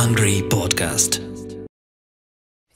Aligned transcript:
Hungry 0.00 0.48
Podcast. 0.48 1.20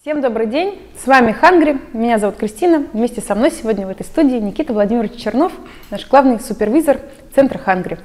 Всем 0.02 0.20
добрый 0.20 0.46
день, 0.46 0.78
с 1.02 1.06
вами 1.06 1.32
Хангри, 1.32 1.78
меня 1.94 2.18
зовут 2.18 2.36
Кристина. 2.36 2.84
Вместе 2.92 3.22
со 3.22 3.34
мной 3.34 3.50
сегодня 3.50 3.86
в 3.86 3.90
этой 3.90 4.04
студии 4.04 4.36
Никита 4.36 4.74
Владимирович 4.74 5.14
Чернов, 5.14 5.52
наш 5.90 6.06
главный 6.06 6.38
супервизор 6.38 6.98
Центра 7.34 7.56
Хангри. 7.56 7.96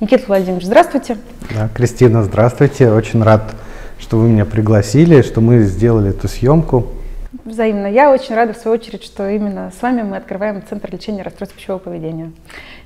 Никита 0.00 0.26
Владимирович, 0.26 0.66
здравствуйте. 0.66 1.16
Да, 1.54 1.68
Кристина, 1.68 2.22
здравствуйте. 2.22 2.90
Очень 2.90 3.22
рад, 3.22 3.54
что 3.98 4.18
вы 4.18 4.28
меня 4.28 4.44
пригласили, 4.44 5.22
что 5.22 5.40
мы 5.40 5.60
сделали 5.60 6.10
эту 6.10 6.28
съемку. 6.28 6.88
Взаимно. 7.44 7.86
Я 7.86 8.10
очень 8.10 8.34
рада, 8.34 8.52
в 8.52 8.58
свою 8.58 8.76
очередь, 8.76 9.04
что 9.04 9.26
именно 9.28 9.72
с 9.78 9.80
вами 9.80 10.02
мы 10.02 10.18
открываем 10.18 10.62
Центр 10.68 10.92
лечения 10.92 11.22
расстройств 11.22 11.56
пищевого 11.56 11.78
поведения. 11.78 12.32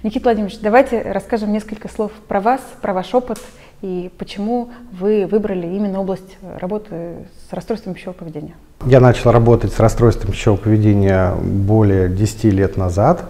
Никита 0.05 0.25
Владимирович, 0.25 0.61
давайте 0.61 1.03
расскажем 1.03 1.53
несколько 1.53 1.89
слов 1.89 2.13
про 2.29 2.41
вас, 2.41 2.61
про 2.81 2.93
ваш 2.93 3.13
опыт 3.13 3.41
и 3.83 4.11
почему 4.19 4.71
вы 4.93 5.27
выбрали 5.27 5.67
именно 5.67 6.01
область 6.01 6.39
работы 6.59 7.27
с 7.49 7.53
расстройством 7.53 7.95
пищевого 7.95 8.17
поведения. 8.17 8.55
Я 8.87 9.01
начал 9.01 9.31
работать 9.31 9.73
с 9.73 9.81
расстройством 9.81 10.33
пищевого 10.33 10.59
поведения 10.59 11.35
более 11.35 12.09
10 12.09 12.45
лет 12.45 12.77
назад, 12.77 13.25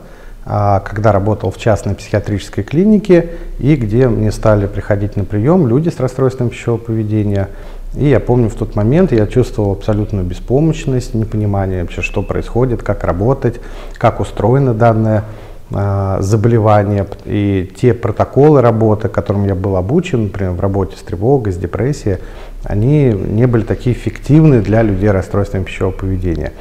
а, 0.44 0.80
когда 0.80 1.12
работал 1.12 1.50
в 1.50 1.58
частной 1.58 1.94
психиатрической 1.94 2.64
клинике 2.64 3.30
и 3.58 3.76
где 3.76 4.08
мне 4.08 4.32
стали 4.32 4.66
приходить 4.66 5.16
на 5.16 5.24
прием 5.24 5.66
люди 5.66 5.88
с 5.88 6.00
расстройством 6.00 6.50
пищевого 6.50 6.78
поведения– 6.78 7.48
и 7.94 8.08
я 8.08 8.20
помню, 8.20 8.48
в 8.48 8.54
тот 8.54 8.76
момент 8.76 9.10
я 9.10 9.26
чувствовал 9.26 9.72
абсолютную 9.72 10.24
беспомощность, 10.24 11.14
непонимание 11.14 11.82
вообще, 11.82 12.02
что 12.02 12.22
происходит, 12.22 12.82
как 12.82 13.02
работать, 13.02 13.60
как 13.98 14.20
устроено 14.20 14.74
данное 14.74 15.24
э, 15.70 16.16
заболевание. 16.20 17.06
И 17.24 17.70
те 17.80 17.94
протоколы 17.94 18.60
работы, 18.60 19.08
которым 19.08 19.46
я 19.46 19.54
был 19.54 19.76
обучен, 19.76 20.24
например, 20.24 20.52
в 20.52 20.60
работе 20.60 20.96
с 20.96 21.00
тревогой, 21.00 21.52
с 21.52 21.56
депрессией, 21.56 22.18
они 22.64 23.12
не 23.12 23.46
были 23.46 23.62
такие 23.62 23.96
эффективны 23.96 24.60
для 24.60 24.82
людей 24.82 25.10
расстройством 25.10 25.64
пищевого 25.64 25.92
поведения. 25.92 26.52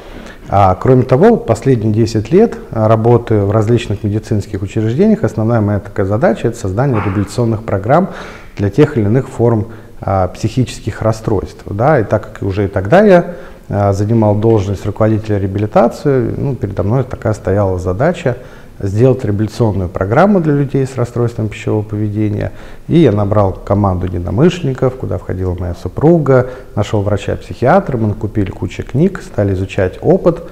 А, 0.48 0.74
кроме 0.74 1.02
того, 1.02 1.36
последние 1.36 1.92
10 1.92 2.32
лет 2.32 2.56
работы 2.72 3.36
в 3.36 3.52
различных 3.52 4.02
медицинских 4.02 4.62
учреждениях, 4.62 5.22
основная 5.22 5.60
моя 5.60 5.78
такая 5.78 6.06
задача– 6.06 6.48
это 6.48 6.58
создание 6.58 7.00
реабилитационных 7.04 7.62
программ 7.62 8.10
для 8.56 8.70
тех 8.70 8.96
или 8.96 9.04
иных 9.04 9.28
форм 9.28 9.68
а, 10.00 10.28
психических 10.28 11.02
расстройств. 11.02 11.62
Да, 11.66 12.00
и 12.00 12.04
так 12.04 12.32
как 12.32 12.42
уже 12.42 12.64
и 12.64 12.68
тогда 12.68 13.04
я 13.04 13.34
а, 13.68 13.92
занимал 13.92 14.34
должность 14.34 14.84
руководителя 14.86 15.38
реабилитации, 15.38 16.34
ну, 16.36 16.56
передо 16.56 16.82
мной 16.82 17.04
такая 17.04 17.34
стояла 17.34 17.78
задача 17.78 18.38
сделать 18.82 19.24
реабилитационную 19.24 19.88
программу 19.88 20.40
для 20.40 20.54
людей 20.54 20.86
с 20.86 20.96
расстройством 20.96 21.48
пищевого 21.48 21.82
поведения. 21.82 22.52
И 22.88 22.98
я 22.98 23.12
набрал 23.12 23.52
команду 23.52 24.06
единомышленников, 24.06 24.96
куда 24.96 25.18
входила 25.18 25.54
моя 25.54 25.74
супруга, 25.74 26.50
нашел 26.74 27.02
врача-психиатра, 27.02 27.96
мы 27.96 28.14
купили 28.14 28.50
кучу 28.50 28.82
книг, 28.82 29.20
стали 29.22 29.52
изучать 29.54 29.98
опыт 30.00 30.42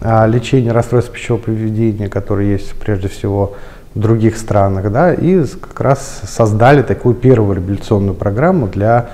а, 0.00 0.26
лечения 0.26 0.72
расстройств 0.72 1.12
пищевого 1.12 1.42
поведения, 1.42 2.08
который 2.08 2.48
есть 2.48 2.74
прежде 2.74 3.08
всего 3.08 3.54
в 3.94 3.98
других 3.98 4.36
странах, 4.36 4.92
да, 4.92 5.14
и 5.14 5.42
как 5.44 5.80
раз 5.80 6.20
создали 6.28 6.82
такую 6.82 7.14
первую 7.14 7.56
реабилитационную 7.56 8.14
программу 8.14 8.66
для 8.66 9.08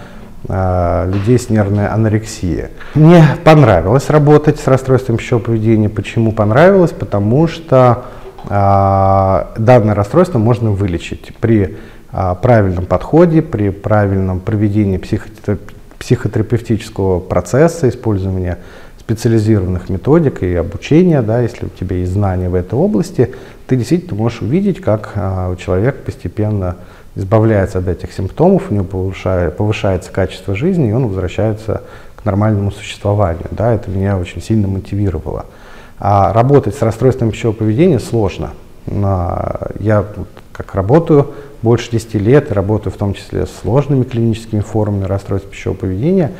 э, 0.48 1.08
людей 1.12 1.38
с 1.38 1.50
нервной 1.50 1.86
анорексией. 1.86 2.70
Мне 2.94 3.24
понравилось 3.44 4.10
работать 4.10 4.58
с 4.58 4.66
расстройством 4.66 5.18
пищевого 5.18 5.44
поведения. 5.44 5.88
Почему 5.88 6.32
понравилось? 6.32 6.90
Потому 6.90 7.46
что 7.46 8.06
данное 8.48 9.94
расстройство 9.94 10.38
можно 10.38 10.70
вылечить 10.70 11.34
при 11.40 11.76
э, 12.12 12.34
правильном 12.42 12.86
подходе, 12.86 13.40
при 13.42 13.70
правильном 13.70 14.40
проведении 14.40 15.00
психотерапевтического 15.98 17.20
процесса, 17.20 17.88
использования 17.88 18.58
специализированных 19.02 19.88
методик 19.88 20.42
и 20.42 20.54
обучения, 20.54 21.22
да, 21.22 21.40
если 21.40 21.66
у 21.66 21.68
тебя 21.68 21.96
есть 21.96 22.12
знания 22.12 22.48
в 22.48 22.54
этой 22.54 22.74
области, 22.74 23.34
ты 23.67 23.77
действительно 23.77 24.17
можешь 24.17 24.42
увидеть, 24.42 24.80
как 24.80 25.12
а, 25.17 25.55
человек 25.56 26.05
постепенно 26.05 26.77
избавляется 27.17 27.78
от 27.78 27.88
этих 27.88 28.12
симптомов, 28.12 28.70
у 28.70 28.74
него 28.74 28.84
повышает, 28.84 29.56
повышается 29.56 30.12
качество 30.12 30.55
жизни, 30.55 30.90
и 30.90 30.92
он 30.92 31.08
возвращается 31.08 31.83
к 32.17 32.24
нормальному 32.24 32.70
существованию. 32.70 33.46
Да, 33.50 33.74
это 33.74 33.90
меня 33.90 34.17
очень 34.17 34.40
сильно 34.40 34.68
мотивировало. 34.68 35.46
А 36.05 36.33
работать 36.33 36.74
с 36.74 36.83
расстройством 36.83 37.30
пищевого 37.30 37.55
поведения 37.55 38.01
сложно. 38.01 38.51
Я 38.89 40.05
как 40.51 40.74
работаю 40.74 41.33
больше 41.63 41.92
10 41.92 42.14
лет, 42.14 42.51
работаю 42.51 42.92
в 42.92 42.96
том 42.96 43.14
числе 43.14 43.46
с 43.46 43.51
сложными 43.63 44.02
клиническими 44.02 44.62
формами 44.62 45.05
расстройств 45.05 45.48
пищевого 45.48 45.79
поведения, 45.79 46.33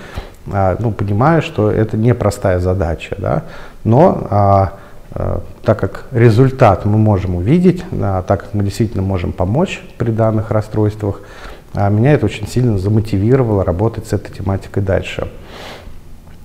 а, 0.51 0.77
ну, 0.81 0.91
понимаю, 0.91 1.43
что 1.43 1.71
это 1.71 1.97
непростая 1.97 2.59
задача, 2.59 3.15
да, 3.17 3.45
но 3.85 4.27
а, 4.31 4.73
а, 5.13 5.43
так 5.63 5.79
как 5.79 6.07
результат 6.11 6.85
мы 6.85 6.99
можем 6.99 7.37
увидеть, 7.37 7.85
а, 7.93 8.23
так 8.23 8.41
как 8.41 8.55
мы 8.55 8.65
действительно 8.65 9.05
можем 9.05 9.31
помочь 9.31 9.81
при 9.97 10.11
данных 10.11 10.51
расстройствах, 10.51 11.21
а, 11.73 11.89
меня 11.89 12.15
это 12.15 12.27
очень 12.27 12.49
сильно 12.49 12.79
замотивировало 12.79 13.65
работать 13.65 14.09
с 14.09 14.13
этой 14.13 14.33
тематикой 14.35 14.83
дальше. 14.83 15.29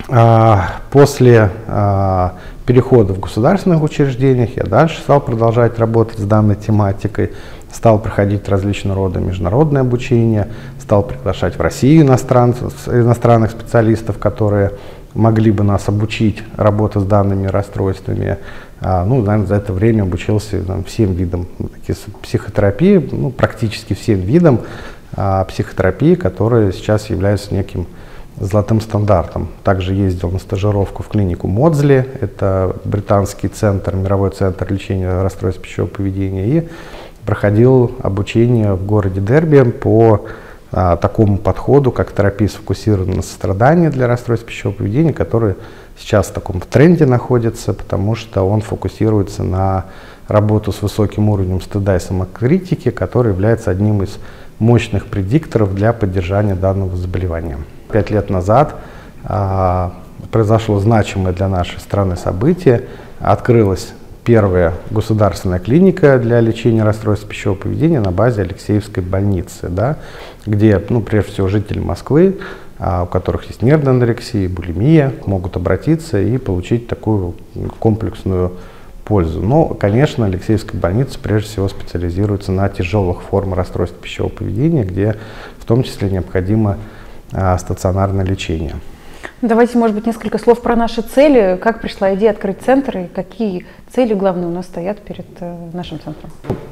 А, 0.09 0.75
после 0.91 1.49
а, 1.67 2.35
перехода 2.67 3.13
в 3.13 3.19
государственных 3.19 3.81
учреждениях 3.81 4.57
я 4.57 4.63
дальше 4.63 4.99
стал 4.99 5.21
продолжать 5.21 5.79
работать 5.79 6.19
с 6.19 6.23
данной 6.23 6.55
тематикой, 6.55 7.31
стал 7.71 7.97
проходить 7.97 8.47
различного 8.49 8.97
рода 8.97 9.19
международное 9.19 9.81
обучение, 9.81 10.49
стал 10.79 11.03
приглашать 11.03 11.57
в 11.57 11.61
Россию 11.61 12.01
иностранцев, 12.01 12.73
иностранных 12.87 13.51
специалистов, 13.51 14.17
которые 14.17 14.73
могли 15.13 15.49
бы 15.49 15.63
нас 15.63 15.87
обучить 15.87 16.43
работе 16.57 16.99
с 16.99 17.03
данными 17.03 17.47
расстройствами. 17.47 18.37
А, 18.81 19.05
ну, 19.05 19.21
наверное, 19.21 19.47
за 19.47 19.55
это 19.55 19.71
время 19.71 20.03
обучился 20.03 20.61
там, 20.61 20.83
всем 20.83 21.13
видам 21.13 21.47
психотерапии, 22.21 23.09
ну, 23.11 23.31
практически 23.31 23.93
всем 23.93 24.19
видам 24.19 24.59
а, 25.15 25.45
психотерапии, 25.45 26.15
которые 26.15 26.73
сейчас 26.73 27.09
являются 27.09 27.55
неким 27.55 27.87
золотым 28.39 28.81
стандартом. 28.81 29.49
Также 29.63 29.93
ездил 29.93 30.31
на 30.31 30.39
стажировку 30.39 31.03
в 31.03 31.07
клинику 31.07 31.47
Модзли, 31.47 32.05
это 32.21 32.75
британский 32.85 33.47
центр, 33.47 33.95
мировой 33.95 34.29
центр 34.31 34.71
лечения 34.71 35.21
расстройств 35.21 35.61
пищевого 35.61 35.89
поведения, 35.89 36.47
и 36.47 36.69
проходил 37.25 37.91
обучение 38.01 38.73
в 38.73 38.85
городе 38.85 39.21
Дерби 39.21 39.63
по 39.63 40.25
а, 40.71 40.97
такому 40.97 41.37
подходу, 41.37 41.91
как 41.91 42.13
терапия 42.13 42.47
сфокусирована 42.47 43.17
на 43.17 43.21
сострадании 43.21 43.89
для 43.89 44.07
расстройств 44.07 44.45
пищевого 44.45 44.77
поведения, 44.77 45.13
который 45.13 45.55
сейчас 45.97 46.27
в 46.27 46.33
таком 46.33 46.61
тренде 46.61 47.05
находится, 47.05 47.73
потому 47.73 48.15
что 48.15 48.43
он 48.43 48.61
фокусируется 48.61 49.43
на 49.43 49.85
работу 50.27 50.71
с 50.71 50.81
высоким 50.81 51.29
уровнем 51.29 51.61
стыда 51.61 51.95
и 51.95 51.99
самокритики, 51.99 52.91
который 52.91 53.31
является 53.31 53.71
одним 53.71 54.03
из 54.03 54.17
мощных 54.59 55.07
предикторов 55.07 55.73
для 55.73 55.93
поддержания 55.93 56.55
данного 56.55 56.95
заболевания. 56.97 57.57
Пять 57.91 58.09
лет 58.09 58.29
назад 58.29 58.75
а, 59.23 59.93
произошло 60.31 60.79
значимое 60.79 61.33
для 61.33 61.47
нашей 61.47 61.79
страны 61.79 62.15
событие. 62.15 62.83
Открылась 63.19 63.93
первая 64.23 64.73
государственная 64.91 65.59
клиника 65.59 66.19
для 66.19 66.41
лечения 66.41 66.83
расстройств 66.83 67.27
пищевого 67.27 67.57
поведения 67.57 68.01
на 68.01 68.11
базе 68.11 68.41
Алексеевской 68.41 69.01
больницы, 69.01 69.69
да, 69.69 69.97
где, 70.45 70.83
ну, 70.89 71.01
прежде 71.01 71.31
всего, 71.31 71.47
жители 71.47 71.79
Москвы, 71.79 72.37
а, 72.77 73.03
у 73.03 73.05
которых 73.07 73.45
есть 73.45 73.61
нервная 73.61 73.93
анорексия, 73.93 74.49
булимия, 74.49 75.13
могут 75.25 75.55
обратиться 75.55 76.19
и 76.21 76.37
получить 76.37 76.87
такую 76.87 77.35
комплексную 77.79 78.51
пользу. 79.05 79.41
Но, 79.41 79.65
конечно, 79.67 80.25
Алексеевская 80.25 80.79
больница 80.79 81.17
прежде 81.17 81.47
всего 81.47 81.69
специализируется 81.69 82.51
на 82.51 82.67
тяжелых 82.67 83.21
формах 83.21 83.57
расстройств 83.57 83.97
пищевого 83.97 84.31
поведения, 84.31 84.83
где 84.83 85.15
в 85.57 85.65
том 85.65 85.83
числе 85.83 86.09
необходимо 86.09 86.77
стационарное 87.31 88.25
лечение. 88.25 88.75
Давайте, 89.41 89.77
может 89.77 89.95
быть, 89.95 90.07
несколько 90.07 90.39
слов 90.39 90.61
про 90.61 90.75
наши 90.75 91.03
цели. 91.03 91.59
Как 91.61 91.79
пришла 91.79 92.15
идея 92.15 92.31
открыть 92.31 92.57
центр 92.65 92.97
и 92.97 93.07
какие 93.07 93.67
цели 93.93 94.15
главные 94.15 94.47
у 94.47 94.51
нас 94.51 94.65
стоят 94.65 94.99
перед 94.99 95.27
э, 95.41 95.55
нашим 95.73 95.99
центром? 95.99 96.31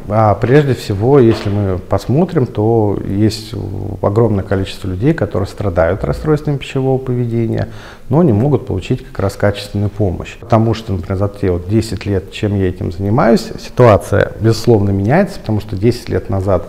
А, 0.09 0.33
прежде 0.33 0.73
всего, 0.73 1.19
если 1.19 1.49
мы 1.49 1.77
посмотрим, 1.77 2.47
то 2.47 2.97
есть 3.07 3.53
огромное 4.01 4.43
количество 4.43 4.87
людей, 4.87 5.13
которые 5.13 5.47
страдают 5.47 6.03
расстройством 6.03 6.57
пищевого 6.57 6.97
поведения, 6.97 7.69
но 8.09 8.23
не 8.23 8.33
могут 8.33 8.65
получить 8.65 9.05
как 9.05 9.19
раз 9.19 9.35
качественную 9.35 9.91
помощь. 9.91 10.35
Потому 10.39 10.73
что, 10.73 10.91
например, 10.93 11.17
за 11.19 11.29
те 11.29 11.51
вот 11.51 11.69
10 11.69 12.05
лет, 12.07 12.31
чем 12.31 12.55
я 12.55 12.67
этим 12.67 12.91
занимаюсь, 12.91 13.47
ситуация, 13.59 14.31
безусловно, 14.39 14.89
меняется, 14.89 15.39
потому 15.39 15.61
что 15.61 15.75
10 15.75 16.09
лет 16.09 16.31
назад 16.31 16.67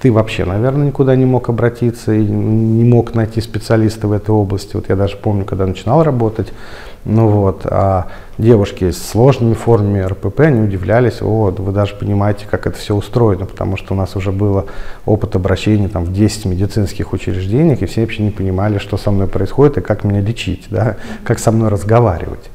ты 0.00 0.12
вообще, 0.12 0.44
наверное, 0.44 0.88
никуда 0.88 1.16
не 1.16 1.24
мог 1.24 1.48
обратиться 1.48 2.12
и 2.12 2.24
не 2.24 2.84
мог 2.84 3.14
найти 3.14 3.40
специалиста 3.40 4.08
в 4.08 4.12
этой 4.12 4.30
области. 4.30 4.76
Вот 4.76 4.88
я 4.88 4.96
даже 4.96 5.16
помню, 5.16 5.44
когда 5.44 5.66
начинал 5.66 6.02
работать, 6.02 6.52
ну 7.04 7.28
вот, 7.28 7.62
а 7.64 8.08
девушки 8.36 8.90
с 8.90 8.98
сложными 8.98 9.54
формами 9.54 10.00
РПП, 10.00 10.40
они 10.40 10.60
удивлялись, 10.60 11.22
о, 11.22 11.54
вы 11.56 11.72
даже 11.72 11.94
понимаете, 11.94 12.46
как 12.50 12.66
это 12.66 12.76
все 12.76 12.94
устроено, 12.94 13.46
потому 13.46 13.76
что 13.76 13.94
у 13.94 13.96
нас 13.96 14.16
уже 14.16 14.32
было 14.32 14.66
опыт 15.04 15.36
обращения 15.36 15.88
там, 15.88 16.04
в 16.04 16.12
10 16.12 16.46
медицинских 16.46 17.12
учреждениях, 17.12 17.82
и 17.82 17.86
все 17.86 18.00
вообще 18.02 18.22
не 18.24 18.30
понимали, 18.30 18.78
что 18.78 18.96
со 18.96 19.10
мной 19.10 19.28
происходит 19.28 19.78
и 19.78 19.80
как 19.80 20.04
меня 20.04 20.20
лечить, 20.20 20.66
да, 20.70 20.96
как 21.24 21.38
со 21.38 21.52
мной 21.52 21.68
разговаривать. 21.68 22.50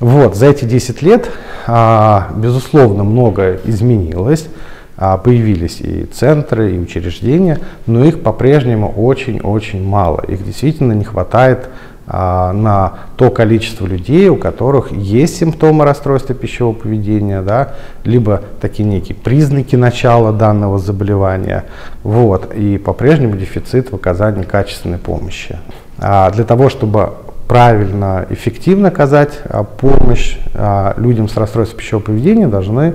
Вот, 0.00 0.36
за 0.36 0.46
эти 0.46 0.64
10 0.64 1.00
лет, 1.00 1.30
а, 1.66 2.32
безусловно, 2.36 3.02
многое 3.04 3.60
изменилось. 3.64 4.46
А, 4.98 5.18
появились 5.18 5.80
и 5.80 6.04
центры, 6.04 6.74
и 6.74 6.78
учреждения, 6.78 7.60
но 7.86 8.04
их 8.04 8.22
по-прежнему 8.22 8.90
очень-очень 8.90 9.86
мало. 9.86 10.22
Их 10.26 10.42
действительно 10.42 10.92
не 10.92 11.04
хватает 11.04 11.68
а, 12.06 12.52
на 12.54 12.94
то 13.18 13.30
количество 13.30 13.86
людей, 13.86 14.28
у 14.30 14.36
которых 14.36 14.92
есть 14.92 15.36
симптомы 15.36 15.84
расстройства 15.84 16.34
пищевого 16.34 16.72
поведения, 16.72 17.42
да, 17.42 17.74
либо 18.04 18.40
такие 18.62 18.88
некие 18.88 19.16
признаки 19.16 19.76
начала 19.76 20.32
данного 20.32 20.78
заболевания, 20.78 21.64
вот, 22.02 22.54
и 22.54 22.78
по-прежнему 22.78 23.36
дефицит 23.36 23.92
в 23.92 23.96
оказании 23.96 24.44
качественной 24.44 24.98
помощи. 24.98 25.58
А 25.98 26.30
для 26.30 26.44
того, 26.44 26.70
чтобы 26.70 27.10
правильно, 27.48 28.24
эффективно 28.30 28.88
оказать 28.88 29.40
а, 29.44 29.62
помощь 29.62 30.38
людям 30.96 31.28
с 31.28 31.36
расстройством 31.36 31.80
пищевого 31.80 32.04
поведения, 32.04 32.46
должны 32.46 32.94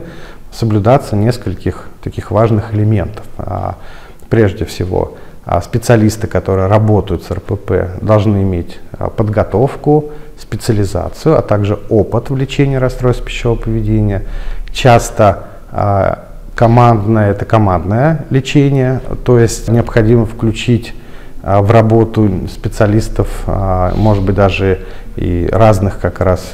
соблюдаться 0.51 1.15
нескольких 1.15 1.90
таких 2.03 2.31
важных 2.31 2.73
элементов. 2.73 3.25
А, 3.37 3.75
прежде 4.29 4.65
всего, 4.65 5.13
а, 5.45 5.61
специалисты, 5.61 6.27
которые 6.27 6.67
работают 6.67 7.23
с 7.23 7.31
РПП, 7.31 8.01
должны 8.01 8.43
иметь 8.43 8.79
а, 8.97 9.09
подготовку, 9.09 10.11
специализацию, 10.39 11.37
а 11.37 11.41
также 11.41 11.79
опыт 11.89 12.29
в 12.29 12.35
лечении 12.35 12.75
расстройств 12.75 13.23
пищевого 13.23 13.57
поведения. 13.57 14.23
Часто 14.73 15.43
командное– 16.55 17.31
это 17.31 17.45
командное 17.45 18.25
лечение, 18.31 19.01
то 19.23 19.37
есть 19.39 19.69
необходимо 19.69 20.25
включить 20.25 20.95
в 21.43 21.71
работу 21.71 22.29
специалистов, 22.51 23.43
может 23.95 24.23
быть, 24.23 24.35
даже 24.35 24.79
и 25.15 25.47
разных 25.51 25.99
как 25.99 26.21
раз 26.21 26.53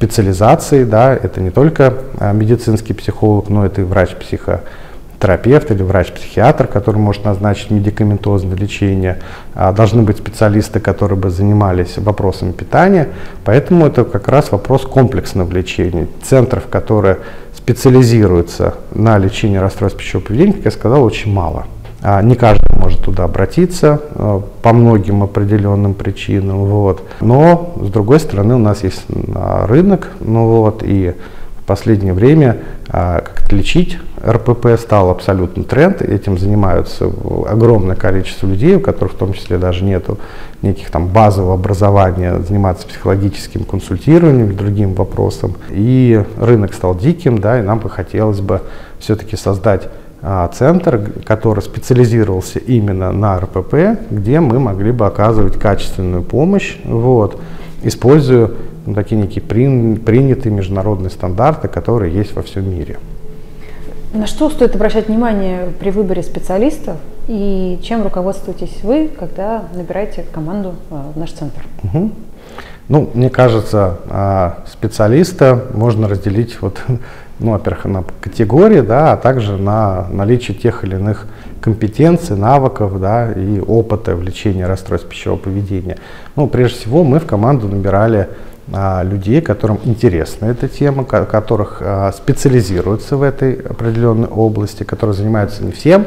специализации, 0.00 0.84
да, 0.84 1.14
это 1.14 1.42
не 1.42 1.50
только 1.50 1.92
а, 2.18 2.32
медицинский 2.32 2.94
психолог, 2.94 3.50
но 3.50 3.66
это 3.66 3.82
и 3.82 3.84
врач-психотерапевт 3.84 5.70
или 5.70 5.82
врач-психиатр, 5.82 6.66
который 6.68 6.96
может 6.96 7.26
назначить 7.26 7.70
медикаментозное 7.70 8.56
лечение. 8.56 9.18
А, 9.54 9.72
должны 9.72 10.00
быть 10.00 10.16
специалисты, 10.16 10.80
которые 10.80 11.18
бы 11.18 11.28
занимались 11.28 11.98
вопросами 11.98 12.52
питания, 12.52 13.08
поэтому 13.44 13.86
это 13.86 14.04
как 14.04 14.28
раз 14.28 14.50
вопрос 14.50 14.86
комплексного 14.86 15.52
лечения. 15.52 16.08
Центров, 16.22 16.68
которые 16.68 17.18
специализируются 17.54 18.76
на 18.94 19.18
лечении 19.18 19.58
расстройств 19.58 19.98
пищевого 19.98 20.28
поведения, 20.28 20.54
как 20.54 20.64
я 20.64 20.70
сказал, 20.70 21.04
очень 21.04 21.30
мало. 21.30 21.66
А, 22.02 22.22
не 22.22 22.34
каждый 22.34 22.74
может 22.76 23.00
туда 23.00 23.24
обратиться 23.24 24.00
а, 24.14 24.42
по 24.62 24.72
многим 24.72 25.22
определенным 25.22 25.94
причинам. 25.94 26.64
Вот. 26.64 27.02
Но, 27.20 27.74
с 27.80 27.90
другой 27.90 28.20
стороны, 28.20 28.54
у 28.54 28.58
нас 28.58 28.82
есть 28.82 29.04
а, 29.34 29.66
рынок, 29.66 30.08
ну 30.20 30.46
вот, 30.46 30.82
и 30.82 31.14
в 31.62 31.64
последнее 31.70 32.14
время 32.14 32.56
как 32.88 33.52
лечить 33.52 33.96
РПП 34.26 34.76
стал 34.76 35.10
абсолютно 35.10 35.62
тренд, 35.62 36.02
этим 36.02 36.36
занимаются 36.36 37.08
огромное 37.48 37.94
количество 37.94 38.48
людей, 38.48 38.74
у 38.74 38.80
которых 38.80 39.12
в 39.12 39.16
том 39.16 39.32
числе 39.34 39.56
даже 39.56 39.84
нет 39.84 40.06
неких 40.62 40.90
там 40.90 41.06
базового 41.06 41.54
образования, 41.54 42.40
заниматься 42.40 42.88
психологическим 42.88 43.62
консультированием, 43.62 44.56
другим 44.56 44.94
вопросом. 44.94 45.54
И 45.70 46.24
рынок 46.40 46.74
стал 46.74 46.96
диким, 46.96 47.38
да, 47.38 47.60
и 47.60 47.62
нам 47.62 47.78
бы 47.78 47.88
хотелось 47.88 48.40
бы 48.40 48.62
все-таки 48.98 49.36
создать 49.36 49.88
центр, 50.52 51.00
который 51.24 51.60
специализировался 51.60 52.58
именно 52.58 53.10
на 53.12 53.38
РПП, 53.38 54.00
где 54.10 54.40
мы 54.40 54.58
могли 54.58 54.92
бы 54.92 55.06
оказывать 55.06 55.58
качественную 55.58 56.22
помощь, 56.22 56.76
вот, 56.84 57.40
используя 57.82 58.50
ну, 58.86 58.94
такие 58.94 59.20
некие 59.20 59.42
принятые 59.42 60.52
международные 60.52 61.10
стандарты, 61.10 61.68
которые 61.68 62.14
есть 62.14 62.34
во 62.34 62.42
всем 62.42 62.70
мире. 62.70 62.98
На 64.12 64.26
что 64.26 64.50
стоит 64.50 64.74
обращать 64.74 65.06
внимание 65.06 65.68
при 65.78 65.90
выборе 65.90 66.22
специалистов 66.22 66.96
и 67.28 67.78
чем 67.82 68.02
руководствуетесь 68.02 68.80
вы, 68.82 69.08
когда 69.08 69.64
набираете 69.72 70.24
команду 70.32 70.74
а, 70.90 71.12
в 71.14 71.18
наш 71.18 71.30
центр? 71.30 71.64
Угу. 71.84 72.10
Ну, 72.88 73.10
мне 73.14 73.30
кажется, 73.30 73.98
а, 74.08 74.64
специалиста 74.66 75.66
можно 75.74 76.08
разделить 76.08 76.60
вот 76.60 76.82
ну, 77.40 77.52
во-первых, 77.52 77.84
на 77.86 78.04
категории, 78.20 78.80
да, 78.80 79.12
а 79.12 79.16
также 79.16 79.56
на 79.56 80.06
наличие 80.10 80.56
тех 80.56 80.84
или 80.84 80.94
иных 80.94 81.26
компетенций, 81.60 82.36
навыков 82.36 83.00
да, 83.00 83.32
и 83.32 83.60
опыта 83.60 84.14
в 84.14 84.22
лечении 84.22 84.62
расстройств 84.62 85.08
пищевого 85.08 85.38
поведения. 85.38 85.96
Ну, 86.36 86.46
прежде 86.46 86.78
всего, 86.78 87.02
мы 87.02 87.18
в 87.18 87.26
команду 87.26 87.68
набирали 87.68 88.28
людей, 88.72 89.40
которым 89.40 89.80
интересна 89.84 90.46
эта 90.46 90.68
тема, 90.68 91.04
которых 91.04 91.78
а, 91.80 92.12
специализируются 92.12 93.16
в 93.16 93.22
этой 93.22 93.54
определенной 93.54 94.28
области, 94.28 94.84
которые 94.84 95.14
занимаются 95.14 95.64
не 95.64 95.72
всем 95.72 96.06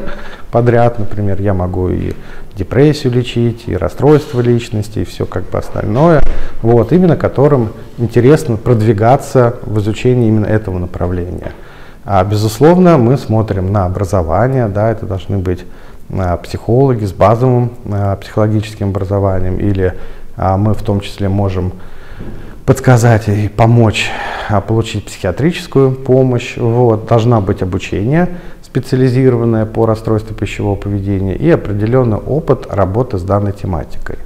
подряд. 0.50 0.98
Например, 0.98 1.42
я 1.42 1.54
могу 1.54 1.90
и 1.90 2.14
депрессию 2.56 3.14
лечить, 3.14 3.64
и 3.68 3.76
расстройство 3.76 4.40
личности, 4.40 5.00
и 5.00 5.04
все 5.04 5.26
как 5.26 5.50
бы 5.50 5.58
остальное. 5.58 6.22
Вот, 6.62 6.94
именно 6.94 7.18
которым 7.18 7.70
интересно 7.98 8.56
продвигаться 8.56 9.58
в 9.64 9.80
изучении 9.80 10.30
именно 10.30 10.46
этого 10.46 10.80
направления. 10.80 11.52
А, 12.06 12.24
безусловно, 12.24 12.98
мы 12.98 13.18
смотрим 13.18 13.72
на 13.72 13.86
образование, 13.86 14.68
да, 14.68 14.90
это 14.92 15.06
должны 15.06 15.38
быть 15.38 15.66
а, 16.12 16.38
психологи 16.38 17.06
с 17.06 17.14
базовым 17.14 17.72
а, 17.92 18.16
психологическим 18.18 18.90
образованием, 18.90 19.58
или 19.58 19.94
а, 20.36 20.58
мы 20.58 20.74
в 20.74 20.84
том 20.84 21.00
числе 21.00 21.30
можем 21.30 21.74
подсказать 22.66 23.28
и 23.28 23.50
помочь 23.50 24.10
а, 24.50 24.62
получить 24.62 25.06
психиатрическую 25.06 25.92
помощь. 25.92 26.56
Вот, 26.58 27.08
должна 27.08 27.42
быть 27.42 27.62
обучение 27.62 28.30
специализированное 28.64 29.66
по 29.66 29.86
расстройству 29.86 30.34
пищевого 30.34 30.76
поведения 30.76 31.36
и 31.36 31.50
определенный 31.50 32.18
опыт 32.18 32.68
работы 32.70 33.18
с 33.18 33.22
данной 33.22 33.52
тематикой. 33.52 34.18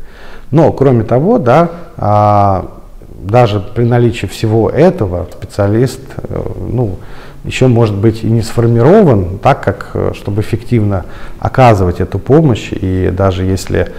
Но, 0.51 0.72
кроме 0.72 1.04
того, 1.04 1.38
да, 1.38 1.69
а, 1.98 2.78
даже 3.18 3.60
при 3.60 3.84
наличии 3.84 4.28
всего 4.28 4.69
этого 4.69 5.28
специалист 5.31 6.00
э, 6.18 6.42
ну, 6.72 6.98
еще 7.44 7.68
может 7.68 7.95
быть 7.95 8.24
и 8.24 8.28
не 8.28 8.42
сформирован 8.42 9.40
так, 9.40 9.63
как, 9.63 9.92
э, 9.94 10.12
чтобы 10.13 10.42
эффективно 10.42 11.06
оказывать 11.40 12.00
эту 12.00 12.19
помощь. 12.19 12.69
И 12.72 13.12
даже 13.12 13.44
если 13.44 13.92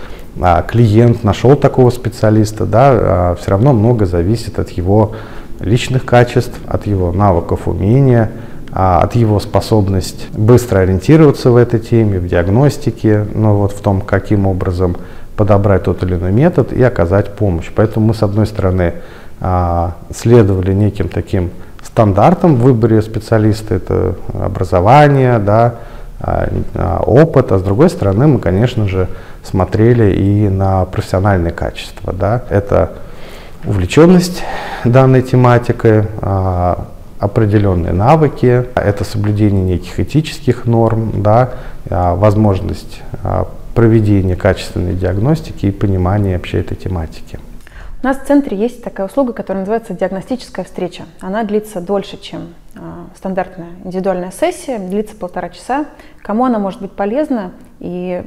клиент 0.68 1.24
нашел 1.24 1.56
такого 1.56 1.90
специалиста, 1.90 2.66
да, 2.66 2.90
а, 2.92 3.36
все 3.40 3.50
равно 3.50 3.72
много 3.72 4.06
зависит 4.06 4.58
от 4.58 4.70
его 4.70 5.12
личных 5.60 6.04
качеств, 6.04 6.54
от 6.66 6.86
его 6.86 7.12
навыков, 7.12 7.66
умения, 7.66 8.30
а, 8.72 9.00
от 9.00 9.14
его 9.16 9.40
способности 9.40 10.26
быстро 10.32 10.80
ориентироваться 10.80 11.50
в 11.50 11.56
этой 11.56 11.80
теме, 11.80 12.18
в 12.18 12.28
диагностике, 12.28 13.26
ну 13.34 13.54
вот 13.54 13.72
в 13.72 13.80
том, 13.80 14.00
каким 14.00 14.46
образом 14.46 14.96
подобрать 15.36 15.84
тот 15.84 16.02
или 16.02 16.14
иной 16.14 16.32
метод 16.32 16.72
и 16.72 16.82
оказать 16.82 17.34
помощь. 17.34 17.70
Поэтому 17.74 18.08
мы, 18.08 18.14
с 18.14 18.22
одной 18.22 18.46
стороны, 18.46 18.94
а, 19.40 19.94
следовали 20.14 20.72
неким 20.72 21.08
таким 21.08 21.50
стандартам 21.82 22.56
в 22.56 22.60
выборе 22.60 23.02
специалиста, 23.02 23.74
это 23.74 24.16
образование, 24.34 25.38
да, 25.38 25.76
а, 26.20 26.48
опыт, 27.06 27.52
а 27.52 27.58
с 27.58 27.62
другой 27.62 27.88
стороны 27.90 28.26
мы, 28.26 28.38
конечно 28.40 28.88
же, 28.88 29.08
смотрели 29.48 30.14
и 30.14 30.48
на 30.48 30.84
профессиональные 30.84 31.52
качества. 31.52 32.12
Да. 32.12 32.42
Это 32.50 32.92
увлеченность 33.64 34.42
данной 34.84 35.22
тематикой, 35.22 36.04
определенные 37.18 37.92
навыки, 37.92 38.64
это 38.76 39.02
соблюдение 39.02 39.64
неких 39.64 39.98
этических 39.98 40.66
норм, 40.66 41.22
да, 41.22 41.50
возможность 41.88 43.02
проведения 43.74 44.36
качественной 44.36 44.94
диагностики 44.94 45.66
и 45.66 45.70
понимания 45.72 46.36
вообще 46.36 46.60
этой 46.60 46.76
тематики. 46.76 47.40
У 48.00 48.06
нас 48.06 48.18
в 48.18 48.24
центре 48.24 48.56
есть 48.56 48.84
такая 48.84 49.08
услуга, 49.08 49.32
которая 49.32 49.62
называется 49.62 49.92
диагностическая 49.92 50.64
встреча. 50.64 51.02
Она 51.20 51.42
длится 51.42 51.80
дольше, 51.80 52.16
чем 52.20 52.54
стандартная 53.16 53.70
индивидуальная 53.84 54.30
сессия, 54.30 54.78
длится 54.78 55.16
полтора 55.16 55.48
часа. 55.48 55.86
Кому 56.22 56.44
она 56.44 56.60
может 56.60 56.80
быть 56.80 56.92
полезна 56.92 57.50
и 57.80 58.22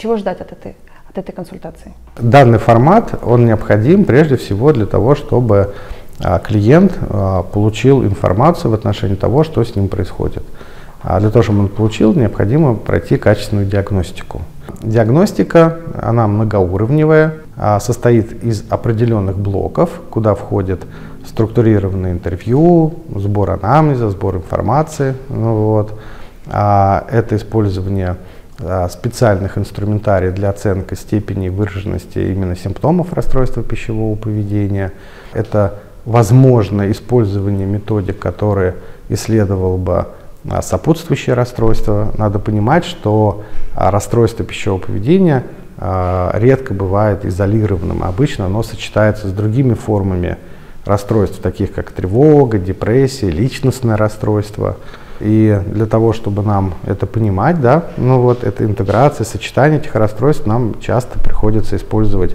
чего 0.00 0.16
ждать 0.16 0.40
от 0.40 0.52
этой, 0.52 0.76
от 1.10 1.18
этой 1.18 1.32
консультации? 1.32 1.92
Данный 2.18 2.58
формат, 2.58 3.14
он 3.22 3.44
необходим 3.44 4.04
прежде 4.04 4.36
всего 4.36 4.72
для 4.72 4.86
того, 4.86 5.14
чтобы 5.14 5.74
э, 6.18 6.38
клиент 6.42 6.96
э, 6.98 7.42
получил 7.52 8.02
информацию 8.02 8.70
в 8.70 8.74
отношении 8.74 9.14
того, 9.14 9.44
что 9.44 9.62
с 9.62 9.76
ним 9.76 9.88
происходит. 9.88 10.42
А 11.02 11.20
для 11.20 11.30
того, 11.30 11.42
чтобы 11.42 11.60
он 11.60 11.68
получил, 11.68 12.14
необходимо 12.14 12.74
пройти 12.74 13.18
качественную 13.18 13.66
диагностику. 13.66 14.40
Диагностика, 14.82 15.76
она 16.00 16.26
многоуровневая, 16.26 17.34
а, 17.56 17.80
состоит 17.80 18.44
из 18.44 18.64
определенных 18.70 19.38
блоков, 19.38 19.90
куда 20.10 20.34
входит 20.34 20.80
структурированное 21.26 22.12
интервью, 22.12 22.94
сбор 23.14 23.50
анамнеза, 23.50 24.10
сбор 24.10 24.36
информации. 24.36 25.14
Ну, 25.28 25.54
вот. 25.54 25.98
А, 26.46 27.06
это 27.10 27.36
использование 27.36 28.08
а, 28.10 28.16
специальных 28.90 29.58
инструментариев 29.58 30.34
для 30.34 30.50
оценки 30.50 30.94
степени 30.94 31.48
выраженности 31.48 32.18
именно 32.18 32.56
симптомов 32.56 33.12
расстройства 33.12 33.62
пищевого 33.62 34.16
поведения. 34.16 34.92
Это 35.32 35.80
возможно 36.04 36.90
использование 36.90 37.66
методик, 37.66 38.18
которые 38.18 38.76
исследовал 39.08 39.76
бы 39.76 40.06
а, 40.48 40.62
сопутствующее 40.62 41.34
расстройство. 41.34 42.12
Надо 42.16 42.38
понимать, 42.38 42.84
что 42.84 43.42
а, 43.74 43.90
расстройство 43.90 44.44
пищевого 44.44 44.80
поведения 44.80 45.44
а, 45.76 46.32
редко 46.38 46.72
бывает 46.74 47.24
изолированным. 47.24 48.02
Обычно 48.02 48.46
оно 48.46 48.62
сочетается 48.62 49.28
с 49.28 49.32
другими 49.32 49.74
формами 49.74 50.38
расстройств, 50.84 51.40
таких 51.40 51.72
как 51.72 51.90
тревога, 51.90 52.58
депрессия, 52.58 53.30
личностное 53.30 53.96
расстройство. 53.96 54.76
И 55.20 55.60
для 55.66 55.86
того, 55.86 56.12
чтобы 56.12 56.42
нам 56.42 56.74
это 56.86 57.06
понимать, 57.06 57.60
да, 57.60 57.86
ну 57.96 58.20
вот 58.20 58.42
эта 58.42 58.64
интеграция, 58.64 59.24
сочетание 59.24 59.78
этих 59.78 59.94
расстройств, 59.94 60.46
нам 60.46 60.80
часто 60.80 61.18
приходится 61.18 61.76
использовать 61.76 62.34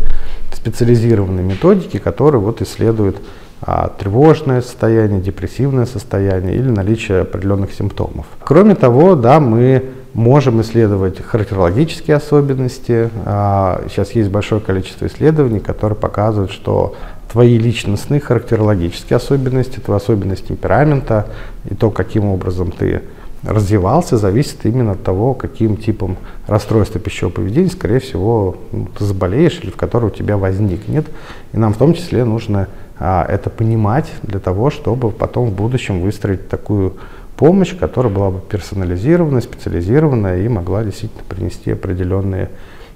специализированные 0.53 1.43
методики, 1.43 1.97
которые 1.97 2.41
вот 2.41 2.61
исследуют 2.61 3.17
а, 3.61 3.89
тревожное 3.89 4.61
состояние, 4.61 5.21
депрессивное 5.21 5.85
состояние 5.85 6.55
или 6.55 6.69
наличие 6.69 7.21
определенных 7.21 7.73
симптомов. 7.73 8.25
Кроме 8.43 8.75
того, 8.75 9.15
да, 9.15 9.39
мы 9.39 9.83
можем 10.15 10.61
исследовать 10.61 11.21
характерологические 11.21 12.15
особенности. 12.15 13.09
А, 13.25 13.83
сейчас 13.89 14.11
есть 14.13 14.29
большое 14.29 14.61
количество 14.61 15.07
исследований, 15.07 15.59
которые 15.59 15.97
показывают, 15.97 16.51
что 16.51 16.95
твои 17.31 17.57
личностные 17.57 18.21
характерологические 18.21 19.17
особенности, 19.17 19.79
твои 19.79 19.97
особенности 19.97 20.47
темперамента 20.47 21.27
и 21.69 21.75
то, 21.75 21.91
каким 21.91 22.25
образом 22.25 22.71
ты 22.71 23.01
развивался, 23.43 24.17
зависит 24.17 24.65
именно 24.65 24.93
от 24.93 25.03
того, 25.03 25.33
каким 25.33 25.75
типом 25.75 26.15
расстройства 26.47 26.99
пищевого 26.99 27.33
поведения, 27.33 27.69
скорее 27.69 27.99
всего, 27.99 28.55
ну, 28.71 28.87
ты 28.97 29.03
заболеешь 29.03 29.59
или 29.61 29.69
в 29.69 29.75
котором 29.75 30.07
у 30.07 30.11
тебя 30.11 30.37
возникнет. 30.37 31.07
И 31.51 31.57
нам 31.57 31.73
в 31.73 31.77
том 31.77 31.93
числе 31.93 32.23
нужно 32.23 32.69
а, 32.97 33.25
это 33.27 33.49
понимать 33.49 34.09
для 34.23 34.39
того, 34.39 34.69
чтобы 34.69 35.11
потом 35.11 35.49
в 35.49 35.53
будущем 35.53 35.99
выстроить 35.99 36.47
такую 36.47 36.93
помощь, 37.37 37.75
которая 37.77 38.13
была 38.13 38.31
бы 38.31 38.39
персонализирована, 38.39 39.41
специализирована 39.41 40.37
и 40.39 40.47
могла 40.47 40.83
действительно 40.83 41.23
принести 41.27 41.71
определенные 41.71 42.49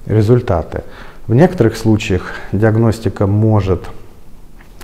результаты. 0.06 0.84
В 1.28 1.36
некоторых 1.36 1.78
случаях 1.78 2.34
диагностика 2.52 3.28
может 3.28 3.84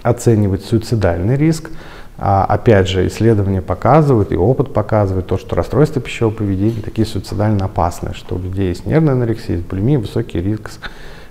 оценивать 0.04 0.64
суицидальный 0.64 1.36
риск. 1.36 1.72
А, 2.18 2.46
опять 2.46 2.88
же, 2.88 3.08
исследования 3.08 3.62
показывают 3.62 4.32
и 4.32 4.38
опыт 4.38 4.74
показывает 4.74 5.28
то, 5.28 5.38
что 5.38 5.56
расстройства 5.56 6.02
пищевого 6.02 6.34
поведения 6.34 6.82
такие 6.82 7.06
суицидально 7.06 7.66
опасные, 7.66 8.14
что 8.14 8.36
у 8.36 8.40
людей 8.40 8.70
есть 8.70 8.86
нервная 8.86 9.14
анорексия, 9.14 9.56
есть 9.56 9.68
булимия, 9.68 10.00
высокий 10.00 10.40
риск 10.40 10.80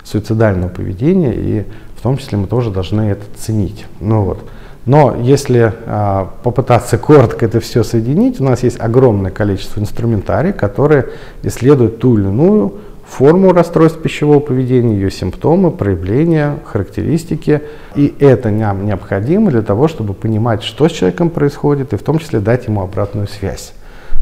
суицидального 0.03 0.69
поведения, 0.69 1.33
и 1.33 1.65
том 2.05 2.19
числе 2.19 2.37
мы 2.37 2.45
тоже 2.45 2.69
должны 2.69 3.01
это 3.01 3.25
ценить. 3.35 3.87
Ну 3.99 4.21
вот. 4.21 4.37
Но 4.85 5.15
если 5.19 5.73
а, 5.87 6.31
попытаться 6.43 6.97
коротко 6.97 7.45
это 7.45 7.59
все 7.59 7.83
соединить, 7.83 8.39
у 8.39 8.43
нас 8.43 8.61
есть 8.61 8.79
огромное 8.79 9.31
количество 9.31 9.79
инструментарий, 9.79 10.53
которые 10.53 11.07
исследуют 11.41 11.99
ту 11.99 12.17
или 12.17 12.27
иную 12.27 12.73
форму 13.07 13.51
расстройств 13.53 13.99
пищевого 13.99 14.39
поведения, 14.39 14.95
ее 14.95 15.11
симптомы, 15.11 15.71
проявления, 15.71 16.59
характеристики. 16.65 17.61
И 17.95 18.13
это 18.19 18.49
нам 18.49 18.85
необходимо 18.85 19.51
для 19.51 19.61
того, 19.61 19.87
чтобы 19.87 20.13
понимать, 20.13 20.63
что 20.63 20.87
с 20.87 20.91
человеком 20.91 21.29
происходит, 21.29 21.93
и 21.93 21.97
в 21.97 22.03
том 22.03 22.19
числе 22.19 22.39
дать 22.39 22.67
ему 22.67 22.81
обратную 22.81 23.27
связь. 23.27 23.73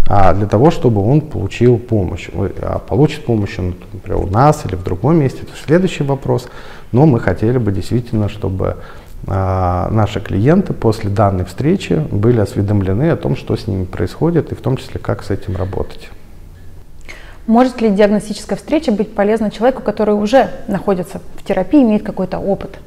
А 0.05 0.33
для 0.33 0.47
того, 0.47 0.69
чтобы 0.69 1.01
он 1.01 1.21
получил 1.21 1.77
помощь. 1.77 2.29
А 2.61 2.79
получит 2.79 3.25
помощь 3.25 3.57
он, 3.57 3.75
например, 3.93 4.21
у 4.21 4.27
нас 4.27 4.65
или 4.65 4.75
в 4.75 4.83
другом 4.83 5.17
месте, 5.17 5.39
это 5.43 5.51
следующий 5.65 6.03
вопрос. 6.03 6.47
Но 6.91 7.05
мы 7.05 7.19
хотели 7.19 7.57
бы 7.57 7.71
действительно, 7.71 8.27
чтобы 8.27 8.77
наши 9.25 10.19
клиенты 10.19 10.73
после 10.73 11.09
данной 11.09 11.45
встречи 11.45 11.93
были 12.11 12.41
осведомлены 12.41 13.09
о 13.09 13.15
том, 13.15 13.37
что 13.37 13.55
с 13.55 13.67
ними 13.67 13.85
происходит, 13.85 14.51
и 14.51 14.55
в 14.55 14.61
том 14.61 14.75
числе, 14.77 14.99
как 14.99 15.23
с 15.23 15.29
этим 15.29 15.55
работать. 15.55 16.09
Может 17.47 17.81
ли 17.81 17.89
диагностическая 17.89 18.57
встреча 18.57 18.91
быть 18.91 19.13
полезна 19.13 19.51
человеку, 19.51 19.81
который 19.81 20.15
уже 20.15 20.49
находится 20.67 21.21
в 21.35 21.43
терапии, 21.43 21.83
имеет 21.83 22.03
какой-то 22.03 22.39
опыт? 22.39 22.79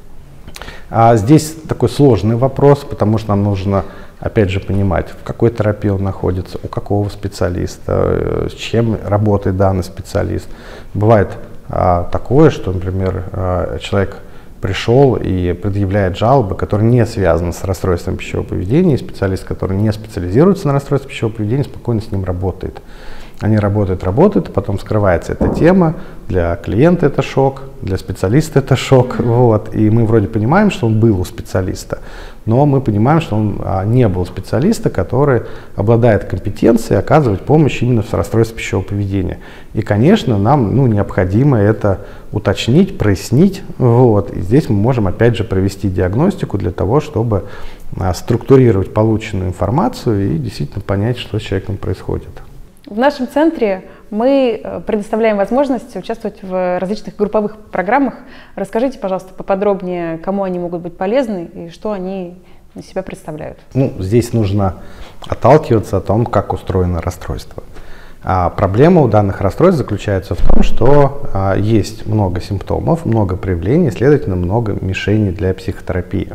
А 0.89 1.15
здесь 1.15 1.55
такой 1.67 1.89
сложный 1.89 2.35
вопрос, 2.35 2.79
потому 2.79 3.19
что 3.19 3.29
нам 3.29 3.43
нужно, 3.43 3.85
опять 4.19 4.49
же, 4.49 4.59
понимать, 4.59 5.09
в 5.09 5.23
какой 5.23 5.51
терапии 5.51 5.89
он 5.89 6.03
находится, 6.03 6.59
у 6.63 6.67
какого 6.67 7.09
специалиста, 7.09 7.83
э, 7.87 8.47
с 8.49 8.53
чем 8.53 8.97
работает 9.05 9.57
данный 9.57 9.83
специалист. 9.83 10.47
Бывает 10.93 11.29
а, 11.69 12.05
такое, 12.11 12.49
что, 12.49 12.71
например, 12.71 13.25
а, 13.33 13.77
человек 13.79 14.17
пришел 14.61 15.15
и 15.15 15.53
предъявляет 15.53 16.17
жалобы, 16.17 16.55
которые 16.55 16.89
не 16.89 17.05
связаны 17.05 17.53
с 17.53 17.63
расстройством 17.63 18.17
пищевого 18.17 18.45
поведения, 18.45 18.95
и 18.95 18.97
специалист, 18.97 19.43
который 19.43 19.77
не 19.77 19.91
специализируется 19.91 20.67
на 20.67 20.73
расстройстве 20.73 21.09
пищевого 21.09 21.35
поведения, 21.35 21.63
спокойно 21.63 22.01
с 22.01 22.11
ним 22.11 22.23
работает. 22.23 22.81
Они 23.39 23.57
работают, 23.57 24.03
работают, 24.03 24.51
потом 24.51 24.79
скрывается 24.79 25.33
эта 25.33 25.49
тема, 25.49 25.93
для 26.27 26.55
клиента 26.55 27.05
это 27.05 27.21
шок, 27.21 27.61
для 27.83 27.97
специалиста 27.97 28.59
это 28.59 28.75
шок, 28.75 29.19
вот, 29.19 29.75
и 29.75 29.91
мы 29.91 30.05
вроде 30.05 30.27
понимаем, 30.27 30.71
что 30.71 30.87
он 30.87 30.99
был 30.99 31.19
у 31.19 31.23
специалиста, 31.23 31.99
но 32.47 32.65
мы 32.65 32.81
понимаем, 32.81 33.21
что 33.21 33.35
он 33.35 33.61
а, 33.63 33.85
не 33.85 34.07
был 34.07 34.25
специалиста, 34.25 34.89
который 34.89 35.43
обладает 35.75 36.23
компетенцией 36.23 36.99
оказывать 36.99 37.41
помощь 37.41 37.83
именно 37.83 38.01
в 38.01 38.11
расстройстве 38.11 38.57
пищевого 38.57 38.83
поведения. 38.83 39.37
И, 39.75 39.83
конечно, 39.83 40.39
нам 40.39 40.75
ну, 40.75 40.87
необходимо 40.87 41.59
это 41.59 41.99
уточнить, 42.31 42.97
прояснить, 42.97 43.61
вот, 43.77 44.31
и 44.31 44.41
здесь 44.41 44.67
мы 44.67 44.77
можем 44.77 45.05
опять 45.05 45.37
же 45.37 45.43
провести 45.43 45.89
диагностику 45.89 46.57
для 46.57 46.71
того, 46.71 47.01
чтобы 47.01 47.43
а, 47.99 48.11
структурировать 48.15 48.95
полученную 48.95 49.49
информацию 49.49 50.33
и 50.33 50.37
действительно 50.39 50.81
понять, 50.81 51.19
что 51.19 51.37
с 51.37 51.43
человеком 51.43 51.77
происходит. 51.77 52.46
В 52.89 52.97
нашем 52.97 53.27
центре 53.27 53.83
мы 54.09 54.61
э, 54.63 54.79
предоставляем 54.79 55.35
возможность 55.35 55.93
участвовать 55.97 56.41
в 56.41 56.79
различных 56.79 57.17
групповых 57.17 57.57
программах. 57.57 58.13
Расскажите, 58.55 58.97
пожалуйста, 58.97 59.33
поподробнее, 59.33 60.17
кому 60.19 60.43
они 60.43 60.57
могут 60.57 60.81
быть 60.81 60.95
полезны 60.95 61.49
и 61.53 61.69
что 61.69 61.91
они 61.91 62.37
из 62.75 62.87
себя 62.87 63.03
представляют. 63.03 63.57
Ну, 63.73 63.91
здесь 63.99 64.31
нужно 64.31 64.75
отталкиваться 65.27 65.97
о 65.97 65.99
том, 65.99 66.25
как 66.25 66.53
устроено 66.53 67.01
расстройство. 67.01 67.61
А 68.23 68.49
проблема 68.51 69.01
у 69.01 69.09
данных 69.09 69.41
расстройств 69.41 69.79
заключается 69.79 70.35
в 70.35 70.47
том, 70.47 70.63
что 70.63 71.23
а, 71.33 71.55
есть 71.55 72.05
много 72.05 72.39
симптомов, 72.39 73.05
много 73.05 73.35
проявлений, 73.35 73.91
следовательно, 73.91 74.37
много 74.37 74.77
мишеней 74.79 75.33
для 75.33 75.53
психотерапии. 75.53 76.31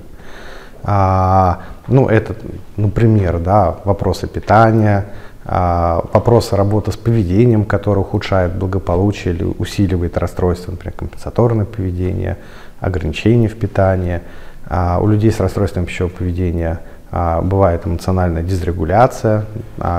А, 0.84 1.60
ну, 1.88 2.08
это, 2.08 2.36
например, 2.76 3.38
да, 3.38 3.76
вопросы 3.84 4.26
питания, 4.26 5.06
вопросы 5.44 6.54
работы 6.54 6.92
с 6.92 6.96
поведением, 6.96 7.64
которое 7.64 8.00
ухудшает 8.00 8.54
благополучие 8.54 9.34
или 9.34 9.44
усиливает 9.44 10.16
расстройство, 10.16 10.70
например, 10.70 10.94
компенсаторное 10.96 11.64
поведение, 11.64 12.38
ограничения 12.80 13.48
в 13.48 13.58
питании. 13.58 14.20
А, 14.66 15.00
у 15.00 15.06
людей 15.08 15.32
с 15.32 15.40
расстройством 15.40 15.86
пищевого 15.86 16.12
поведения 16.12 16.80
а, 17.10 17.42
бывает 17.42 17.86
эмоциональная 17.86 18.42
дисрегуляция, 18.42 19.46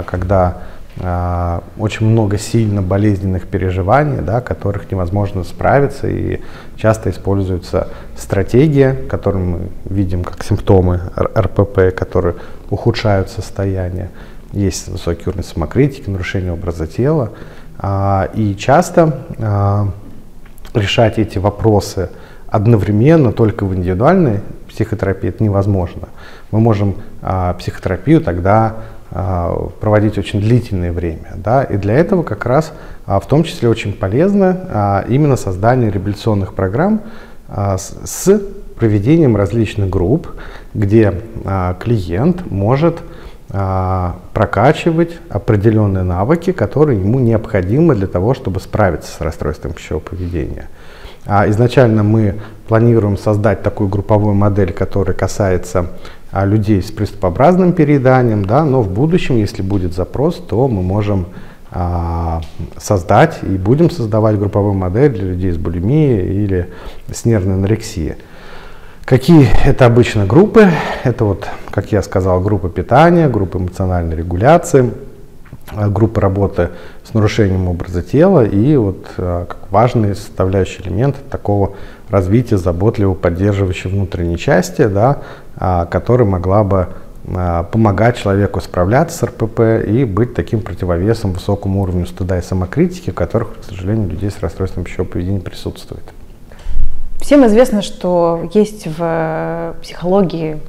когда 0.06 0.58
очень 1.80 2.06
много 2.06 2.38
сильно 2.38 2.84
болезненных 2.84 3.48
переживаний, 3.48 4.22
да, 4.22 4.42
которых 4.42 4.92
невозможно 4.92 5.44
справиться, 5.44 6.08
и 6.08 6.40
часто 6.78 7.10
используются 7.10 7.88
стратегии, 8.16 8.94
которые 9.10 9.44
мы 9.44 9.60
видим 9.86 10.24
как 10.24 10.44
симптомы 10.44 11.02
РПП, 11.18 11.96
которые 11.98 12.36
ухудшают 12.70 13.32
состояние 13.32 14.12
есть 14.54 14.88
высокий 14.88 15.28
уровень 15.28 15.44
самокритики, 15.44 16.10
нарушение 16.10 16.54
образа 16.54 16.88
тела. 16.88 17.32
А, 17.80 18.30
и 18.34 18.56
часто 18.56 19.26
а, 19.40 19.90
решать 20.74 21.18
эти 21.18 21.40
вопросы 21.40 22.10
одновременно 22.48 23.34
только 23.34 23.66
в 23.66 23.74
индивидуальной 23.74 24.42
психотерапии 24.70 25.30
это 25.30 25.44
невозможно. 25.44 26.08
Мы 26.52 26.60
можем 26.60 26.96
а, 27.22 27.54
психотерапию 27.56 28.22
тогда 28.22 28.76
проводить 29.80 30.18
очень 30.18 30.40
длительное 30.40 30.92
время. 30.92 31.34
Да? 31.36 31.64
И 31.64 31.78
для 31.78 31.94
этого 31.94 32.24
как 32.24 32.48
раз 32.48 32.74
в 33.06 33.24
том 33.28 33.44
числе 33.44 33.70
очень 33.70 33.94
полезно 33.94 35.06
именно 35.08 35.36
создание 35.36 35.92
реабилитационных 35.92 36.56
программ 36.56 37.02
с 37.48 38.42
проведением 38.76 39.36
различных 39.36 39.92
групп, 39.92 40.30
где 40.74 41.14
клиент 41.80 42.50
может 42.50 43.04
прокачивать 44.34 45.20
определенные 45.30 46.04
навыки, 46.04 46.52
которые 46.52 47.00
ему 47.00 47.20
необходимы 47.20 47.94
для 47.94 48.08
того, 48.08 48.34
чтобы 48.34 48.60
справиться 48.60 49.12
с 49.12 49.22
расстройством 49.22 49.74
пищевого 49.74 50.02
поведения. 50.02 50.70
А 51.26 51.48
изначально 51.50 52.04
мы 52.04 52.42
планируем 52.68 53.18
создать 53.18 53.64
такую 53.64 53.90
групповую 53.90 54.34
модель, 54.34 54.74
которая 54.74 55.16
касается 55.16 55.92
а, 56.32 56.46
людей 56.46 56.82
с 56.82 56.92
приступообразным 56.92 57.74
перееданием, 57.74 58.44
да, 58.46 58.66
но 58.66 58.82
в 58.82 58.90
будущем, 58.90 59.38
если 59.38 59.62
будет 59.62 59.94
запрос, 59.94 60.36
то 60.38 60.68
мы 60.68 60.82
можем 60.82 61.28
а, 61.72 62.42
создать 62.78 63.40
и 63.44 63.58
будем 63.58 63.90
создавать 63.90 64.38
групповую 64.38 64.74
модель 64.74 65.12
для 65.12 65.28
людей 65.30 65.52
с 65.52 65.58
булимией 65.58 66.44
или 66.44 66.70
с 67.12 67.24
нервной 67.26 67.56
анорексией. 67.56 68.16
Какие 69.06 69.50
это 69.66 69.86
обычно 69.86 70.26
группы? 70.26 70.70
Это 71.04 71.26
вот, 71.26 71.46
как 71.72 71.92
я 71.92 72.02
сказал, 72.02 72.40
группа 72.40 72.70
питания, 72.70 73.28
группа 73.28 73.58
эмоциональной 73.58 74.16
регуляции, 74.16 74.94
а, 75.72 75.90
группа 75.90 76.22
работы 76.22 76.70
с 77.04 77.14
нарушением 77.14 77.68
образа 77.68 78.02
тела 78.02 78.46
и 78.46 78.78
вот 78.78 79.06
а, 79.18 79.46
как 79.46 79.70
важный 79.72 80.16
составляющий 80.16 80.84
элемент 80.84 81.18
такого 81.30 81.74
развития 82.10 82.58
заботливого, 82.58 83.14
поддерживающей 83.14 83.90
внутренней 83.90 84.38
части, 84.38 84.86
да, 84.88 85.22
а, 85.58 85.86
которая 85.86 86.28
могла 86.28 86.64
бы 86.64 86.88
помогать 87.72 88.18
человеку 88.18 88.60
справляться 88.60 89.18
с 89.18 89.24
РПП 89.24 89.88
и 89.88 90.04
быть 90.04 90.34
таким 90.34 90.60
противовесом 90.60 91.32
высокому 91.32 91.82
уровню 91.82 92.06
стыда 92.06 92.40
и 92.40 92.42
самокритики, 92.42 93.12
которых, 93.12 93.62
к 93.62 93.64
сожалению, 93.64 94.10
людей 94.10 94.30
с 94.30 94.42
расстройством 94.42 94.84
пищевого 94.84 95.08
поведения 95.08 95.40
присутствует. 95.40 96.04
Всем 97.24 97.46
известно, 97.46 97.82
что 97.82 98.50
есть 98.54 98.86
в 98.86 99.76
психологии 99.82 100.60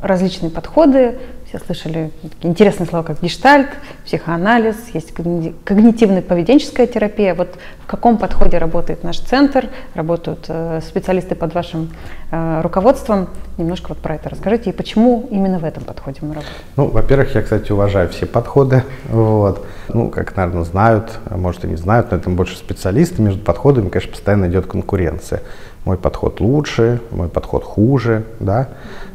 различные 0.00 0.48
подходы. 0.48 1.18
Все 1.48 1.58
слышали 1.58 2.12
интересные 2.40 2.86
слова, 2.86 3.04
как 3.04 3.20
гештальт, 3.20 3.66
психоанализ, 4.04 4.76
есть 4.92 5.10
когнитивно-поведенческая 5.12 6.86
терапия. 6.86 7.34
Вот 7.34 7.56
в 7.80 7.86
каком 7.86 8.18
подходе 8.18 8.58
работает 8.58 9.02
наш 9.02 9.18
центр, 9.18 9.68
работают 9.94 10.44
э, 10.46 10.80
специалисты 10.86 11.34
под 11.34 11.52
вашим 11.52 11.90
э, 12.30 12.60
руководством. 12.62 13.28
Немножко 13.56 13.90
вот 13.90 13.98
про 13.98 14.16
это 14.16 14.30
расскажите 14.30 14.70
и 14.70 14.72
почему 14.72 15.28
именно 15.30 15.58
в 15.58 15.64
этом 15.64 15.84
подходе 15.84 16.18
мы 16.22 16.30
работаем. 16.30 16.56
Ну, 16.76 16.88
во-первых, 16.88 17.34
я, 17.34 17.42
кстати, 17.42 17.70
уважаю 17.70 18.08
все 18.08 18.26
подходы. 18.26 18.82
Вот. 19.08 19.64
Ну, 19.88 20.10
как, 20.10 20.36
наверное, 20.36 20.64
знают, 20.64 21.18
а 21.26 21.36
может 21.36 21.64
и 21.64 21.68
не 21.68 21.76
знают, 21.76 22.10
но 22.10 22.16
это 22.16 22.30
больше 22.30 22.56
специалисты. 22.56 23.22
Между 23.22 23.44
подходами, 23.44 23.88
конечно, 23.88 24.10
постоянно 24.10 24.46
идет 24.46 24.66
конкуренция 24.66 25.42
мой 25.84 25.98
подход 25.98 26.40
лучше, 26.40 27.00
мой 27.10 27.28
подход 27.28 27.62
хуже, 27.62 28.24
да. 28.40 28.68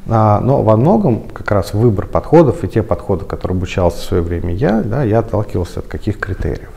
А, 0.07 0.39
но 0.39 0.61
во 0.61 0.77
многом 0.77 1.21
как 1.33 1.51
раз 1.51 1.73
выбор 1.73 2.05
подходов 2.05 2.63
и 2.63 2.67
те 2.67 2.83
подходы, 2.83 3.25
которые 3.25 3.57
обучался 3.57 3.97
в 3.97 4.03
свое 4.03 4.23
время 4.23 4.53
я, 4.53 4.81
да, 4.81 5.03
я 5.03 5.19
отталкивался 5.19 5.79
от 5.79 5.87
каких 5.87 6.19
критериев. 6.19 6.69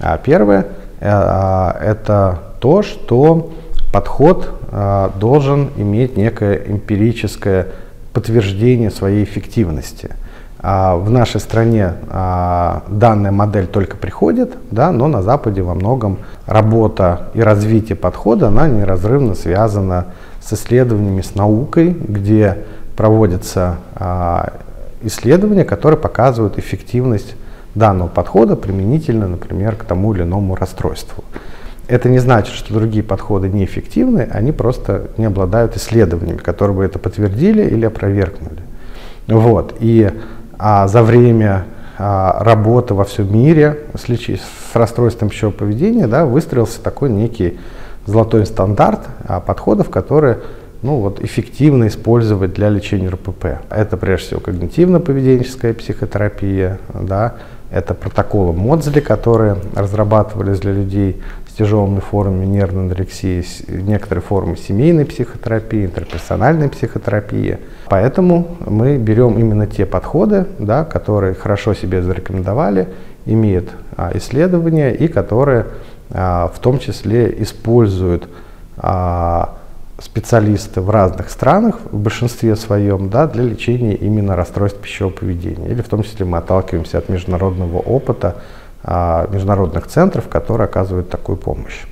А 0.00 0.18
первое 0.18 0.62
э, 1.00 1.08
а, 1.08 1.76
это 1.80 2.38
то, 2.60 2.82
что 2.82 3.52
подход 3.94 4.50
а, 4.70 5.12
должен 5.18 5.70
иметь 5.76 6.16
некое 6.16 6.56
эмпирическое 6.66 7.68
подтверждение 8.12 8.90
своей 8.90 9.24
эффективности– 9.24 10.10
а, 10.66 10.96
в 10.96 11.10
нашей 11.10 11.42
стране 11.42 11.92
а, 12.08 12.84
данная 12.88 13.30
модель 13.30 13.66
только 13.66 13.98
приходит, 13.98 14.54
да, 14.70 14.92
но 14.92 15.08
на 15.08 15.20
Западе 15.20 15.60
во 15.60 15.74
многом 15.74 16.20
работа 16.46 17.28
и 17.34 17.42
развитие 17.42 17.96
подхода, 17.96 18.48
она 18.48 18.66
неразрывно 18.66 19.34
связана 19.34 20.06
с 20.42 20.54
исследованиями, 20.54 21.20
с 21.20 21.34
наукой, 21.34 21.90
где 21.90 22.60
проводятся 22.96 23.76
а, 23.94 24.54
исследования, 25.02 25.66
которые 25.66 26.00
показывают 26.00 26.58
эффективность 26.58 27.34
данного 27.74 28.08
подхода 28.08 28.56
применительно, 28.56 29.28
например, 29.28 29.76
к 29.76 29.84
тому 29.84 30.14
или 30.14 30.22
иному 30.22 30.56
расстройству. 30.56 31.24
Это 31.86 32.08
не 32.08 32.18
значит, 32.18 32.54
что 32.54 32.72
другие 32.72 33.04
подходы 33.04 33.48
неэффективны, 33.48 34.28
они 34.30 34.52
просто 34.52 35.08
не 35.18 35.26
обладают 35.26 35.76
исследованиями, 35.76 36.38
которые 36.38 36.76
бы 36.76 36.84
это 36.84 36.98
подтвердили 36.98 37.62
или 37.62 37.84
опровергнули. 37.84 38.62
Вот. 39.26 39.74
И 39.80 40.10
а, 40.58 40.88
за 40.88 41.02
время 41.02 41.66
а, 41.98 42.42
работы 42.42 42.94
во 42.94 43.04
всем 43.04 43.32
мире 43.32 43.80
с, 43.94 44.08
лечи, 44.08 44.36
с 44.36 44.74
расстройством 44.76 45.28
пищевого 45.28 45.54
поведения 45.54 46.06
да, 46.06 46.24
выстроился 46.24 46.80
такой 46.82 47.10
некий 47.10 47.58
золотой 48.06 48.46
стандарт 48.46 49.00
а, 49.26 49.40
подходов, 49.40 49.90
которые 49.90 50.38
ну, 50.82 51.00
вот, 51.00 51.22
эффективно 51.22 51.86
использовать 51.86 52.52
для 52.52 52.68
лечения 52.68 53.08
РПП. 53.08 53.46
Это 53.70 53.96
прежде 53.96 54.26
всего 54.26 54.40
когнитивно-поведенческая 54.40 55.72
психотерапия, 55.72 56.78
да, 56.92 57.34
это 57.70 57.94
протоколы 57.94 58.52
Модзли, 58.52 59.00
которые 59.00 59.56
разрабатывались 59.74 60.60
для 60.60 60.72
людей 60.72 61.22
тяжелыми 61.56 62.00
формами 62.00 62.46
нервной 62.46 62.84
анорексии, 62.84 63.44
некоторые 63.68 64.22
формы 64.22 64.56
семейной 64.56 65.04
психотерапии, 65.04 65.86
интерперсональной 65.86 66.68
психотерапии. 66.68 67.58
Поэтому 67.88 68.56
мы 68.66 68.96
берем 68.96 69.38
именно 69.38 69.66
те 69.66 69.86
подходы, 69.86 70.46
да, 70.58 70.84
которые 70.84 71.34
хорошо 71.34 71.74
себе 71.74 72.02
зарекомендовали, 72.02 72.88
имеют 73.26 73.70
а, 73.96 74.10
исследования 74.14 74.92
и 74.92 75.08
которые 75.08 75.66
а, 76.10 76.50
в 76.54 76.58
том 76.58 76.78
числе 76.78 77.34
используют 77.42 78.28
а, 78.76 79.56
специалисты 79.98 80.80
в 80.80 80.90
разных 80.90 81.30
странах, 81.30 81.78
в 81.90 81.98
большинстве 81.98 82.56
своем, 82.56 83.08
да, 83.08 83.26
для 83.26 83.44
лечения 83.44 83.94
именно 83.94 84.34
расстройств 84.36 84.80
пищевого 84.80 85.12
поведения. 85.12 85.68
Или 85.68 85.82
в 85.82 85.88
том 85.88 86.02
числе 86.02 86.26
мы 86.26 86.38
отталкиваемся 86.38 86.98
от 86.98 87.08
международного 87.08 87.78
опыта 87.78 88.36
международных 88.86 89.86
центров, 89.86 90.28
которые 90.28 90.66
оказывают 90.66 91.08
такую 91.08 91.38
помощь. 91.38 91.84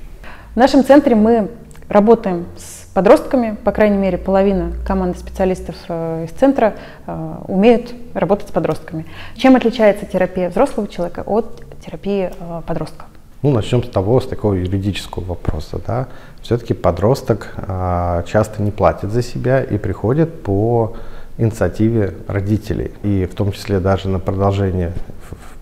В 0.53 0.57
нашем 0.57 0.83
центре 0.83 1.15
мы 1.15 1.49
работаем 1.89 2.45
с 2.57 2.83
подростками, 2.93 3.57
по 3.63 3.71
крайней 3.71 3.97
мере, 3.97 4.17
половина 4.17 4.73
команды 4.85 5.17
специалистов 5.17 5.75
э, 5.87 6.25
из 6.25 6.31
центра 6.31 6.75
э, 7.05 7.35
умеют 7.47 7.93
работать 8.13 8.49
с 8.49 8.51
подростками. 8.51 9.05
Чем 9.35 9.55
отличается 9.55 10.05
терапия 10.05 10.49
взрослого 10.49 10.87
человека 10.87 11.23
от 11.25 11.63
терапии 11.83 12.31
э, 12.31 12.61
подростка? 12.65 13.05
Ну, 13.41 13.51
начнем 13.51 13.83
с 13.83 13.89
того, 13.89 14.21
с 14.21 14.27
такого 14.27 14.53
юридического 14.53 15.23
вопроса. 15.23 15.79
Да. 15.85 16.07
Все-таки 16.41 16.73
подросток 16.73 17.53
а, 17.57 18.23
часто 18.23 18.63
не 18.63 18.71
платит 18.71 19.11
за 19.11 19.21
себя 19.21 19.61
и 19.61 19.77
приходит 19.77 20.43
по 20.43 20.95
инициативе 21.37 22.13
родителей. 22.27 22.93
И 23.03 23.25
в 23.25 23.35
том 23.35 23.51
числе 23.51 23.81
даже 23.81 24.07
на 24.07 24.19
продолжение, 24.19 24.93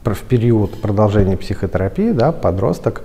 в, 0.03 0.21
период 0.23 0.81
продолжения 0.81 1.37
психотерапии, 1.37 2.11
да, 2.11 2.31
подросток 2.31 3.03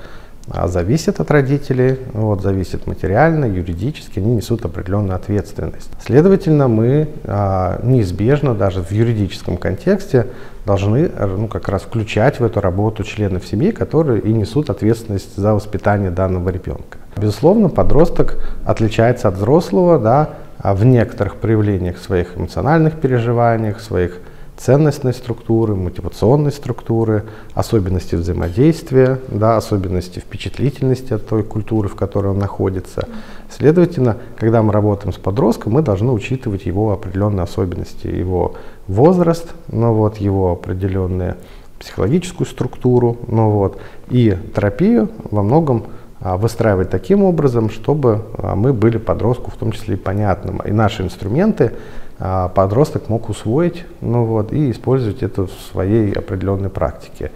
а, 0.49 0.69
зависит 0.69 1.19
от 1.19 1.31
родителей, 1.31 1.99
вот, 2.13 2.41
зависит 2.41 2.87
материально, 2.87 3.47
юридически, 3.47 4.21
они 4.21 4.37
несут 4.37 4.65
определенную 4.65 5.17
ответственность. 5.17 5.91
Следовательно, 6.05 6.69
мы 6.69 7.09
а, 7.25 7.81
неизбежно 7.83 8.55
даже 8.55 8.81
в 8.81 8.93
юридическом 8.93 9.57
контексте 9.57 10.29
должны 10.65 11.09
ну, 11.09 11.49
как 11.49 11.69
раз 11.69 11.83
включать 11.83 12.39
в 12.39 12.45
эту 12.45 12.61
работу 12.61 13.03
членов 13.03 13.47
семьи, 13.47 13.73
которые 13.73 14.21
и 14.21 14.33
несут 14.33 14.71
ответственность 14.71 15.37
за 15.37 15.55
воспитание 15.55 16.11
данного 16.11 16.49
ребенка. 16.51 16.99
Безусловно, 17.17 17.69
подросток 17.69 18.37
отличается 18.65 19.29
от 19.29 19.35
взрослого 19.35 19.99
да, 19.99 20.31
а 20.59 20.75
в 20.75 20.85
некоторых 20.85 21.37
проявлениях 21.37 21.99
своих 21.99 22.37
эмоциональных 22.37 22.95
переживаниях, 22.95 23.81
своих 23.81 24.21
ценностной 24.57 25.13
структуры, 25.13 25.75
мотивационной 25.75 26.51
структуры, 26.51 27.25
особенности 27.55 28.15
взаимодействия, 28.15 29.21
да, 29.29 29.57
особенности 29.57 30.19
впечатлительности 30.19 31.13
от 31.13 31.29
той 31.29 31.43
культуры, 31.43 31.89
в 31.89 31.95
которой 31.95 32.29
он 32.29 32.39
находится. 32.39 33.09
Следовательно, 33.51 34.17
когда 34.37 34.63
мы 34.63 34.73
работаем 34.73 35.13
с 35.13 35.17
подростком, 35.17 35.75
мы 35.75 35.83
должны 35.83 36.11
учитывать 36.13 36.67
его 36.67 36.93
определенные 36.93 37.45
особенности, 37.45 38.07
его 38.07 38.55
возраст, 38.89 39.53
ну 39.69 39.93
вот, 39.93 40.19
его 40.19 40.53
определенную 40.53 41.37
психологическую 41.79 42.47
структуру, 42.47 43.19
ну 43.29 43.51
вот, 43.51 43.79
и 44.09 44.37
терапию 44.55 45.11
во 45.31 45.43
многом 45.43 45.85
а, 46.21 46.37
выстраивать 46.39 46.91
таким 46.91 47.23
образом, 47.23 47.69
чтобы 47.69 48.23
а, 48.39 48.55
мы 48.55 48.73
были 48.73 48.97
подростку 48.97 49.51
в 49.51 49.57
том 49.57 49.73
числе 49.73 49.95
и 49.95 49.99
понятным. 49.99 50.61
И 50.65 50.73
наши 50.73 51.03
инструменты 51.03 51.73
подросток 52.19 53.09
мог 53.09 53.29
усвоить 53.29 53.85
ну 54.01 54.25
вот, 54.25 54.53
и 54.53 54.71
использовать 54.71 55.23
это 55.23 55.47
в 55.47 55.53
своей 55.71 56.13
определенной 56.13 56.71
практике. 56.71 57.31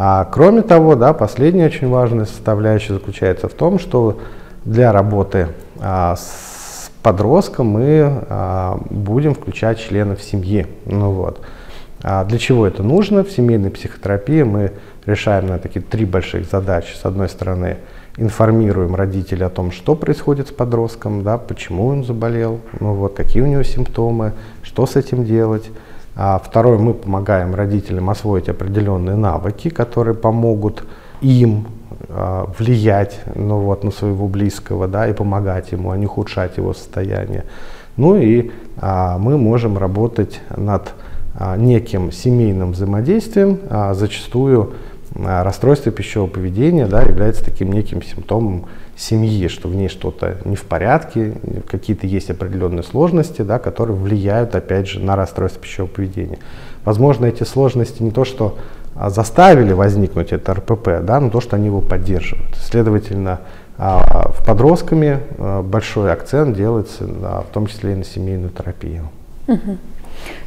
А, 0.00 0.24
кроме 0.26 0.62
того, 0.62 0.94
да, 0.94 1.12
последняя 1.12 1.66
очень 1.66 1.88
важная 1.88 2.24
составляющая 2.24 2.94
заключается 2.94 3.48
в 3.48 3.52
том, 3.52 3.80
что 3.80 4.20
для 4.64 4.92
работы 4.92 5.48
а, 5.80 6.14
с 6.14 6.90
подростком 7.02 7.66
мы 7.66 8.24
а, 8.28 8.80
будем 8.90 9.34
включать 9.34 9.80
членов 9.80 10.22
семьи. 10.22 10.68
Ну, 10.84 11.10
вот. 11.10 11.40
а 12.02 12.24
для 12.24 12.38
чего 12.38 12.64
это 12.64 12.84
нужно? 12.84 13.24
В 13.24 13.32
семейной 13.32 13.70
психотерапии 13.70 14.42
мы 14.42 14.72
решаем 15.04 15.48
на 15.48 15.58
такие 15.58 15.80
три 15.80 16.04
больших 16.04 16.46
задачи. 16.46 16.94
С 16.94 17.04
одной 17.04 17.28
стороны, 17.28 17.78
информируем 18.18 18.94
родителей 18.94 19.44
о 19.44 19.48
том, 19.48 19.70
что 19.70 19.94
происходит 19.94 20.48
с 20.48 20.52
подростком, 20.52 21.22
да, 21.22 21.38
почему 21.38 21.86
он 21.86 22.04
заболел, 22.04 22.60
ну 22.80 22.94
вот, 22.94 23.14
какие 23.14 23.42
у 23.42 23.46
него 23.46 23.62
симптомы, 23.62 24.32
что 24.62 24.86
с 24.86 24.96
этим 24.96 25.24
делать. 25.24 25.70
А 26.16 26.42
второе, 26.44 26.78
мы 26.78 26.94
помогаем 26.94 27.54
родителям 27.54 28.10
освоить 28.10 28.48
определенные 28.48 29.14
навыки, 29.14 29.70
которые 29.70 30.14
помогут 30.16 30.84
им 31.20 31.68
а, 32.08 32.50
влиять 32.58 33.20
ну, 33.36 33.58
вот, 33.58 33.84
на 33.84 33.92
своего 33.92 34.26
близкого 34.26 34.88
да, 34.88 35.08
и 35.08 35.12
помогать 35.12 35.70
ему, 35.70 35.92
а 35.92 35.96
не 35.96 36.06
ухудшать 36.06 36.56
его 36.56 36.74
состояние. 36.74 37.44
Ну 37.96 38.16
и 38.16 38.50
а, 38.78 39.18
мы 39.18 39.38
можем 39.38 39.78
работать 39.78 40.40
над 40.56 40.92
а, 41.36 41.56
неким 41.56 42.10
семейным 42.10 42.72
взаимодействием, 42.72 43.60
а, 43.70 43.94
зачастую 43.94 44.72
расстройство 45.14 45.90
пищевого 45.92 46.28
поведения 46.28 46.86
да, 46.86 47.02
является 47.02 47.44
таким 47.44 47.72
неким 47.72 48.02
симптомом 48.02 48.66
семьи, 48.96 49.48
что 49.48 49.68
в 49.68 49.74
ней 49.74 49.88
что-то 49.88 50.38
не 50.44 50.56
в 50.56 50.64
порядке, 50.64 51.34
какие-то 51.68 52.06
есть 52.06 52.30
определенные 52.30 52.82
сложности, 52.82 53.42
да, 53.42 53.58
которые 53.58 53.96
влияют, 53.96 54.54
опять 54.54 54.88
же, 54.88 55.00
на 55.00 55.16
расстройство 55.16 55.62
пищевого 55.62 55.90
поведения. 55.90 56.38
Возможно, 56.84 57.26
эти 57.26 57.44
сложности 57.44 58.02
не 58.02 58.10
то, 58.10 58.24
что 58.24 58.58
а, 58.94 59.10
заставили 59.10 59.72
возникнуть 59.72 60.32
это 60.32 60.54
РПП, 60.54 61.02
да, 61.02 61.20
но 61.20 61.30
то, 61.30 61.40
что 61.40 61.56
они 61.56 61.66
его 61.66 61.80
поддерживают. 61.80 62.56
Следовательно, 62.56 63.40
а, 63.76 64.32
в 64.32 64.44
подростками 64.44 65.20
большой 65.62 66.12
акцент 66.12 66.56
делается 66.56 67.04
в 67.04 67.46
том 67.52 67.66
числе 67.66 67.92
и 67.92 67.94
на 67.94 68.04
семейную 68.04 68.50
терапию. 68.50 69.08
Угу. 69.46 69.78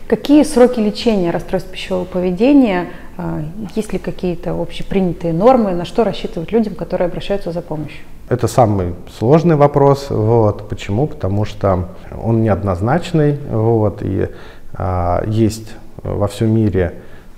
Какие 0.07 0.43
сроки 0.43 0.81
лечения 0.81 1.31
расстройств 1.31 1.71
пищевого 1.71 2.03
поведения? 2.03 2.89
А, 3.23 3.43
есть 3.75 3.93
ли 3.93 3.99
какие-то 3.99 4.59
общепринятые 4.59 5.31
нормы? 5.31 5.73
На 5.73 5.85
что 5.85 6.03
рассчитывать 6.03 6.51
людям, 6.51 6.73
которые 6.73 7.07
обращаются 7.07 7.51
за 7.51 7.61
помощью? 7.61 7.99
Это 8.29 8.47
самый 8.47 8.95
сложный 9.19 9.55
вопрос. 9.55 10.07
Вот. 10.09 10.67
Почему? 10.67 11.05
Потому 11.05 11.45
что 11.45 11.89
он 12.19 12.41
неоднозначный. 12.41 13.37
Вот, 13.51 14.01
и 14.01 14.29
а, 14.73 15.23
есть 15.27 15.71
во 16.01 16.27
всем 16.27 16.49
мире 16.49 16.93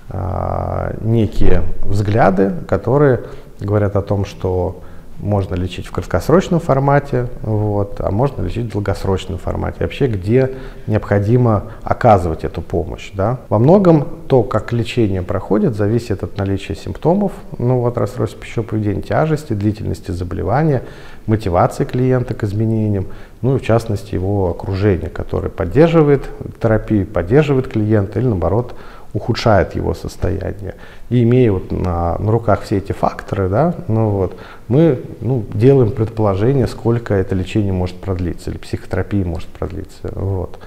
а, 0.08 0.94
некие 1.02 1.62
взгляды, 1.82 2.52
которые 2.66 3.24
говорят 3.60 3.94
о 3.96 4.02
том, 4.02 4.24
что 4.24 4.80
можно 5.20 5.54
лечить 5.54 5.86
в 5.86 5.92
краткосрочном 5.92 6.60
формате, 6.60 7.28
вот, 7.42 8.00
а 8.00 8.10
можно 8.10 8.42
лечить 8.42 8.66
в 8.66 8.72
долгосрочном 8.72 9.38
формате. 9.38 9.78
Вообще, 9.80 10.06
где 10.06 10.52
необходимо 10.86 11.64
оказывать 11.82 12.44
эту 12.44 12.60
помощь. 12.60 13.10
Да? 13.14 13.38
Во 13.48 13.58
многом 13.58 14.06
то, 14.28 14.42
как 14.42 14.72
лечение 14.72 15.22
проходит, 15.22 15.76
зависит 15.76 16.22
от 16.22 16.36
наличия 16.36 16.74
симптомов, 16.74 17.32
ну 17.58 17.80
вот 17.80 17.96
расстройства 17.98 18.40
пищевого 18.40 18.70
поведения, 18.70 19.02
тяжести, 19.02 19.52
длительности 19.52 20.10
заболевания, 20.10 20.82
мотивации 21.26 21.84
клиента 21.84 22.34
к 22.34 22.42
изменениям, 22.44 23.06
ну 23.42 23.56
и 23.56 23.58
в 23.58 23.62
частности 23.62 24.14
его 24.14 24.50
окружение, 24.50 25.10
которое 25.10 25.48
поддерживает 25.48 26.28
терапию, 26.60 27.06
поддерживает 27.06 27.68
клиента 27.68 28.18
или 28.18 28.26
наоборот 28.26 28.74
ухудшает 29.14 29.76
его 29.76 29.94
состояние. 29.94 30.74
И 31.08 31.22
имея 31.22 31.52
вот 31.52 31.70
на, 31.70 32.18
на 32.18 32.32
руках 32.32 32.62
все 32.62 32.78
эти 32.78 32.92
факторы, 32.92 33.48
да, 33.48 33.74
ну 33.88 34.10
вот, 34.10 34.36
мы 34.68 35.00
ну, 35.20 35.44
делаем 35.54 35.92
предположение, 35.92 36.66
сколько 36.66 37.14
это 37.14 37.34
лечение 37.34 37.72
может 37.72 37.96
продлиться, 37.96 38.50
или 38.50 38.58
психотерапия 38.58 39.24
может 39.24 39.48
продлиться. 39.48 40.10
Вот. 40.12 40.58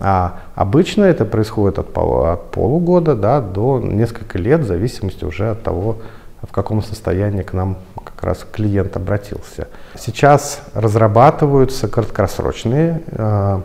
А 0.00 0.40
обычно 0.54 1.04
это 1.04 1.24
происходит 1.24 1.80
от, 1.80 1.92
полу, 1.92 2.22
от 2.22 2.52
полугода 2.52 3.16
да, 3.16 3.40
до 3.40 3.80
нескольких 3.80 4.36
лет, 4.36 4.60
в 4.60 4.66
зависимости 4.66 5.24
уже 5.24 5.50
от 5.50 5.64
того, 5.64 5.96
в 6.40 6.52
каком 6.52 6.84
состоянии 6.84 7.42
к 7.42 7.52
нам 7.52 7.78
как 7.96 8.22
раз 8.22 8.46
клиент 8.50 8.96
обратился. 8.96 9.66
Сейчас 9.96 10.62
разрабатываются 10.72 11.88
краткосрочные 11.88 13.02
э, 13.08 13.60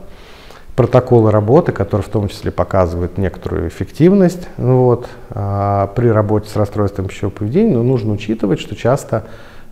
протоколы 0.76 1.32
работы, 1.32 1.72
которые 1.72 2.06
в 2.06 2.10
том 2.10 2.28
числе 2.28 2.52
показывают 2.52 3.18
некоторую 3.18 3.68
эффективность 3.68 4.48
вот, 4.58 5.08
а, 5.30 5.88
при 5.96 6.08
работе 6.08 6.50
с 6.50 6.56
расстройством 6.56 7.08
пищевого 7.08 7.34
поведения, 7.34 7.76
но 7.76 7.84
нужно 7.84 8.14
учитывать, 8.14 8.60
что 8.60 8.76
часто 8.76 9.26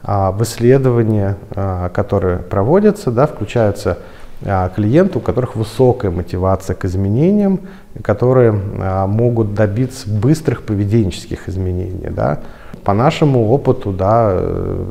а, 0.04 0.32
в 0.32 0.42
исследования, 0.44 1.38
а, 1.52 1.90
которые 1.90 2.40
проводятся, 2.40 3.12
да, 3.12 3.28
включаются 3.28 4.00
а, 4.44 4.70
клиенты, 4.70 5.20
у 5.20 5.22
которых 5.22 5.56
высокая 5.56 6.12
мотивация 6.12 6.76
к 6.76 6.86
изменениям, 6.86 7.62
которые 8.04 8.52
могут 8.52 9.54
добиться 9.54 10.10
быстрых 10.10 10.64
поведенческих 10.64 11.50
изменений. 11.50 12.10
Да. 12.10 12.40
По 12.84 12.94
нашему 12.94 13.50
опыту, 13.52 13.92
да, 13.92 14.32
э, 14.34 14.86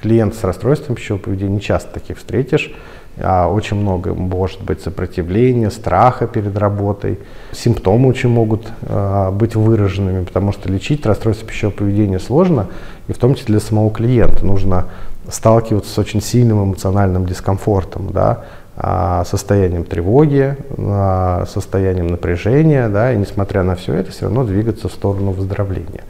клиент 0.00 0.34
с 0.34 0.44
расстройством 0.44 0.96
пищевого 0.96 1.20
поведения 1.20 1.60
часто 1.60 1.92
таких 1.92 2.16
встретишь, 2.16 2.72
а 3.18 3.48
очень 3.48 3.76
много 3.76 4.14
может 4.14 4.62
быть 4.62 4.80
сопротивления, 4.80 5.70
страха 5.70 6.26
перед 6.26 6.56
работой. 6.56 7.18
Симптомы 7.52 8.08
очень 8.08 8.28
могут 8.28 8.66
а, 8.82 9.30
быть 9.30 9.54
выраженными, 9.54 10.24
потому 10.24 10.52
что 10.52 10.68
лечить 10.68 11.06
расстройство 11.06 11.46
пищевого 11.46 11.76
поведения 11.76 12.18
сложно, 12.18 12.68
и 13.08 13.12
в 13.12 13.18
том 13.18 13.34
числе 13.34 13.54
для 13.54 13.60
самого 13.60 13.90
клиента 13.90 14.44
нужно 14.44 14.86
сталкиваться 15.28 15.92
с 15.92 15.98
очень 15.98 16.20
сильным 16.20 16.64
эмоциональным 16.64 17.26
дискомфортом, 17.26 18.10
да, 18.12 18.44
а, 18.76 19.24
состоянием 19.24 19.84
тревоги, 19.84 20.56
а, 20.76 21.44
состоянием 21.46 22.08
напряжения, 22.08 22.88
да, 22.88 23.12
и 23.12 23.16
несмотря 23.16 23.62
на 23.62 23.76
все 23.76 23.94
это, 23.94 24.10
все 24.10 24.22
равно 24.22 24.44
двигаться 24.44 24.88
в 24.88 24.92
сторону 24.92 25.30
выздоровления. 25.30 26.02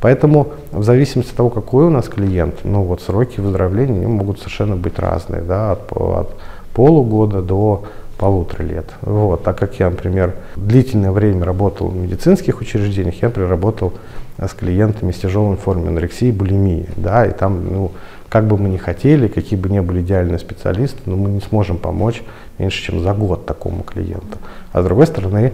Поэтому 0.00 0.52
в 0.72 0.82
зависимости 0.82 1.30
от 1.30 1.36
того, 1.36 1.50
какой 1.50 1.84
у 1.84 1.90
нас 1.90 2.08
клиент, 2.08 2.56
ну 2.64 2.82
вот 2.82 3.02
сроки 3.02 3.40
выздоровления 3.40 4.08
могут 4.08 4.38
совершенно 4.38 4.76
быть 4.76 4.98
разные, 4.98 5.42
да, 5.42 5.72
от, 5.72 5.92
от 5.92 6.36
полугода 6.72 7.42
до 7.42 7.84
полутора 8.18 8.62
лет. 8.62 8.86
Вот, 9.02 9.42
так 9.42 9.58
как 9.58 9.78
я, 9.78 9.90
например, 9.90 10.34
длительное 10.56 11.10
время 11.10 11.44
работал 11.44 11.88
в 11.88 11.96
медицинских 11.96 12.60
учреждениях, 12.60 13.20
я, 13.22 13.28
например, 13.28 13.50
работал 13.50 13.94
с 14.38 14.52
клиентами 14.52 15.12
с 15.12 15.16
тяжелой 15.16 15.56
формой 15.56 15.88
анорексии 15.88 16.28
и 16.28 16.32
булимии, 16.32 16.86
да, 16.96 17.26
и 17.26 17.32
там, 17.32 17.72
ну, 17.72 17.92
как 18.28 18.46
бы 18.46 18.56
мы 18.56 18.68
ни 18.68 18.76
хотели, 18.76 19.26
какие 19.28 19.58
бы 19.58 19.68
ни 19.68 19.80
были 19.80 20.02
идеальные 20.02 20.38
специалисты, 20.38 20.98
но 21.06 21.16
мы 21.16 21.30
не 21.30 21.40
сможем 21.40 21.78
помочь 21.78 22.22
меньше, 22.58 22.82
чем 22.82 23.02
за 23.02 23.12
год 23.12 23.44
такому 23.44 23.82
клиенту. 23.82 24.38
А 24.72 24.82
с 24.82 24.84
другой 24.84 25.06
стороны, 25.06 25.52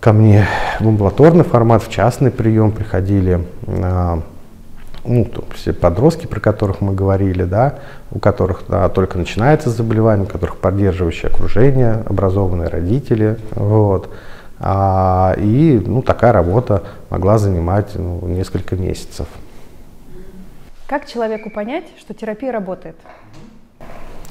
ко 0.00 0.12
мне 0.12 0.46
в 0.80 0.86
амбулаторный 0.86 1.44
формат, 1.44 1.82
в 1.82 1.90
частный 1.90 2.30
прием 2.30 2.72
приходили 2.72 3.44
а, 3.66 4.22
ну, 5.04 5.26
все 5.54 5.72
подростки, 5.72 6.26
про 6.26 6.40
которых 6.40 6.80
мы 6.80 6.94
говорили, 6.94 7.44
да, 7.44 7.80
у 8.10 8.18
которых 8.18 8.64
да, 8.68 8.88
только 8.88 9.18
начинается 9.18 9.70
заболевание, 9.70 10.24
у 10.24 10.28
которых 10.28 10.58
поддерживающее 10.58 11.30
окружение, 11.30 12.02
образованные 12.06 12.68
родители, 12.68 13.38
вот. 13.54 14.10
А, 14.60 15.34
и 15.38 15.80
ну, 15.84 16.02
такая 16.02 16.32
работа 16.32 16.82
могла 17.10 17.38
занимать 17.38 17.94
ну, 17.94 18.20
несколько 18.26 18.76
месяцев. 18.76 19.26
Как 20.86 21.06
человеку 21.06 21.50
понять, 21.50 21.84
что 21.98 22.14
терапия 22.14 22.50
работает? 22.50 22.96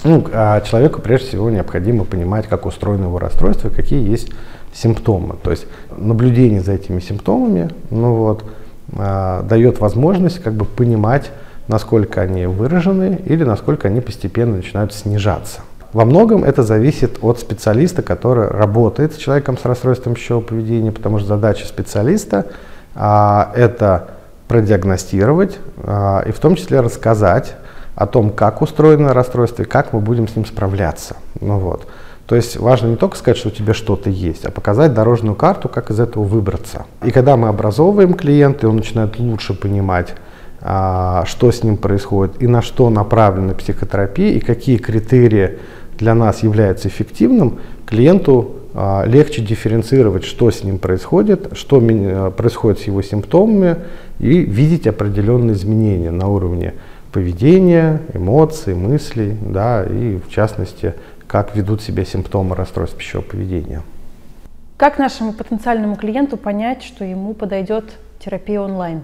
Ну, 0.04 0.26
а 0.34 0.62
человеку 0.62 1.02
прежде 1.02 1.28
всего 1.28 1.50
необходимо 1.50 2.04
понимать, 2.04 2.48
как 2.48 2.66
устроено 2.66 3.06
его 3.06 3.20
расстройство 3.20 3.70
какие 3.70 4.08
есть 4.08 4.32
симптомы. 4.78 5.36
То 5.44 5.52
есть 5.52 5.66
наблюдение 5.98 6.62
за 6.62 6.74
этими 6.74 7.00
симптомами 7.00 7.70
ну 7.90 8.14
вот, 8.14 8.44
а, 8.96 9.44
дает 9.44 9.80
возможность 9.80 10.40
как 10.40 10.54
бы 10.54 10.66
понимать, 10.66 11.32
насколько 11.68 12.22
они 12.22 12.46
выражены 12.46 13.20
или 13.26 13.44
насколько 13.44 13.88
они 13.88 14.02
постепенно 14.02 14.58
начинают 14.58 14.94
снижаться. 14.94 15.62
Во 15.94 16.06
многом 16.06 16.44
это 16.44 16.64
зависит 16.64 17.20
от 17.22 17.40
специалиста, 17.40 18.02
который 18.02 18.48
работает 18.48 19.14
с 19.14 19.18
человеком 19.18 19.58
с 19.58 19.66
расстройством 19.66 20.14
пищевого 20.14 20.44
поведения, 20.44 20.92
потому 20.92 21.18
что 21.18 21.28
задача 21.30 21.66
специалиста 21.66 22.46
а, 22.94 23.52
это 23.56 24.10
продиагностировать 24.48 25.58
а, 25.84 26.24
и 26.26 26.32
в 26.32 26.40
том 26.40 26.56
числе 26.56 26.82
рассказать 26.82 27.56
о 27.96 28.06
том, 28.06 28.30
как 28.30 28.62
устроено 28.62 29.14
расстройство 29.14 29.64
и 29.64 29.66
как 29.66 29.92
мы 29.92 30.02
будем 30.02 30.28
с 30.28 30.36
ним 30.36 30.46
справляться. 30.46 31.16
Ну, 31.42 31.58
вот. 31.58 31.88
То 32.28 32.36
есть 32.36 32.58
важно 32.58 32.90
не 32.90 32.96
только 32.98 33.18
сказать, 33.18 33.38
что 33.38 33.48
у 33.48 33.52
тебя 33.52 33.74
что-то 33.74 34.10
есть, 34.10 34.44
а 34.46 34.52
показать 34.52 34.94
дорожную 34.94 35.36
карту, 35.36 35.70
как 35.70 35.90
из 35.90 36.00
этого 36.00 36.24
выбраться. 36.24 36.86
И 37.04 37.12
когда 37.12 37.38
мы 37.38 37.48
образовываем 37.48 38.14
клиента, 38.14 38.68
и 38.68 38.70
он 38.70 38.76
начинает 38.76 39.18
лучше 39.18 39.54
понимать, 39.54 40.14
а, 40.60 41.24
что 41.26 41.52
с 41.52 41.64
ним 41.64 41.78
происходит 41.78 42.42
и 42.42 42.48
на 42.48 42.62
что 42.62 42.90
направлена 42.90 43.54
психотерапия, 43.54 44.34
и 44.34 44.40
какие 44.40 44.78
критерии 44.78 45.60
для 45.98 46.14
нас 46.14 46.44
являются 46.44 46.90
эффективным, 46.90 47.60
клиенту 47.86 48.58
а, 48.74 49.06
легче 49.06 49.42
дифференцировать, 49.42 50.26
что 50.26 50.52
с 50.52 50.66
ним 50.66 50.80
происходит, 50.80 51.58
что 51.58 51.80
происходит 52.36 52.80
с 52.80 52.84
его 52.84 53.02
симптомами, 53.02 53.78
и 54.20 54.40
видеть 54.40 54.86
определенные 54.86 55.56
изменения 55.56 56.12
на 56.12 56.28
уровне 56.28 56.74
поведения, 57.14 58.02
эмоций, 58.14 58.76
мыслей, 58.76 59.38
да, 59.42 59.86
и 59.86 60.18
в 60.18 60.30
частности 60.30 60.94
как 61.28 61.56
ведут 61.56 61.82
себя 61.82 62.06
симптомы 62.06 62.56
расстройств 62.56 62.98
пищевого 62.98 63.26
поведения. 63.26 63.82
Как 64.78 65.00
нашему 65.00 65.34
потенциальному 65.34 65.96
клиенту 65.96 66.38
понять, 66.38 66.84
что 66.84 67.04
ему 67.04 67.34
подойдет 67.34 67.86
терапия 68.20 68.62
онлайн? 68.62 69.02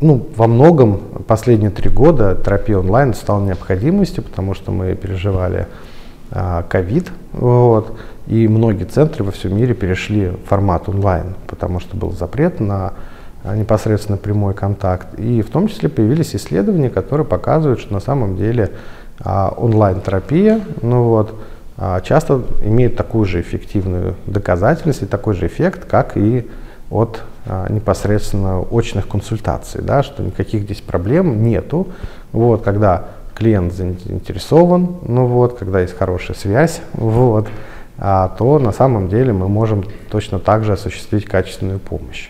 Ну, 0.00 0.28
во 0.36 0.46
многом 0.46 0.98
последние 1.26 1.70
три 1.70 1.90
года 1.90 2.40
терапия 2.44 2.78
онлайн 2.78 3.14
стала 3.14 3.44
необходимостью, 3.44 4.22
потому 4.22 4.54
что 4.54 4.70
мы 4.70 4.94
переживали 4.94 5.66
ковид, 6.68 7.10
вот, 7.32 7.98
и 8.26 8.46
многие 8.46 8.84
центры 8.84 9.24
во 9.24 9.32
всем 9.32 9.56
мире 9.56 9.74
перешли 9.74 10.28
в 10.28 10.38
формат 10.46 10.88
онлайн, 10.88 11.34
потому 11.46 11.80
что 11.80 11.96
был 11.96 12.12
запрет 12.12 12.60
на 12.60 12.92
непосредственно 13.56 14.18
прямой 14.18 14.52
контакт. 14.52 15.18
И 15.18 15.40
в 15.42 15.48
том 15.48 15.68
числе 15.68 15.88
появились 15.88 16.36
исследования, 16.36 16.90
которые 16.90 17.26
показывают, 17.26 17.80
что 17.80 17.94
на 17.94 18.00
самом 18.00 18.36
деле 18.36 18.72
онлайн-терапия, 19.24 20.60
ну 20.82 21.04
вот, 21.04 21.34
часто 22.04 22.42
имеет 22.62 22.96
такую 22.96 23.24
же 23.24 23.40
эффективную 23.40 24.14
доказательность 24.26 25.02
и 25.02 25.06
такой 25.06 25.34
же 25.34 25.46
эффект, 25.46 25.84
как 25.86 26.16
и 26.16 26.48
от 26.90 27.22
а, 27.46 27.70
непосредственно 27.70 28.60
очных 28.60 29.08
консультаций, 29.08 29.82
да, 29.82 30.02
что 30.02 30.22
никаких 30.22 30.62
здесь 30.62 30.80
проблем 30.80 31.42
нету. 31.42 31.88
Вот, 32.32 32.62
когда 32.62 33.06
клиент 33.34 33.72
заинтересован, 33.72 34.96
ну 35.06 35.26
вот, 35.26 35.58
когда 35.58 35.80
есть 35.80 35.96
хорошая 35.96 36.36
связь, 36.36 36.80
вот, 36.92 37.48
а, 37.98 38.34
то 38.38 38.58
на 38.58 38.72
самом 38.72 39.08
деле 39.08 39.32
мы 39.32 39.48
можем 39.48 39.84
точно 40.10 40.38
так 40.38 40.64
же 40.64 40.74
осуществить 40.74 41.24
качественную 41.24 41.78
помощь. 41.78 42.28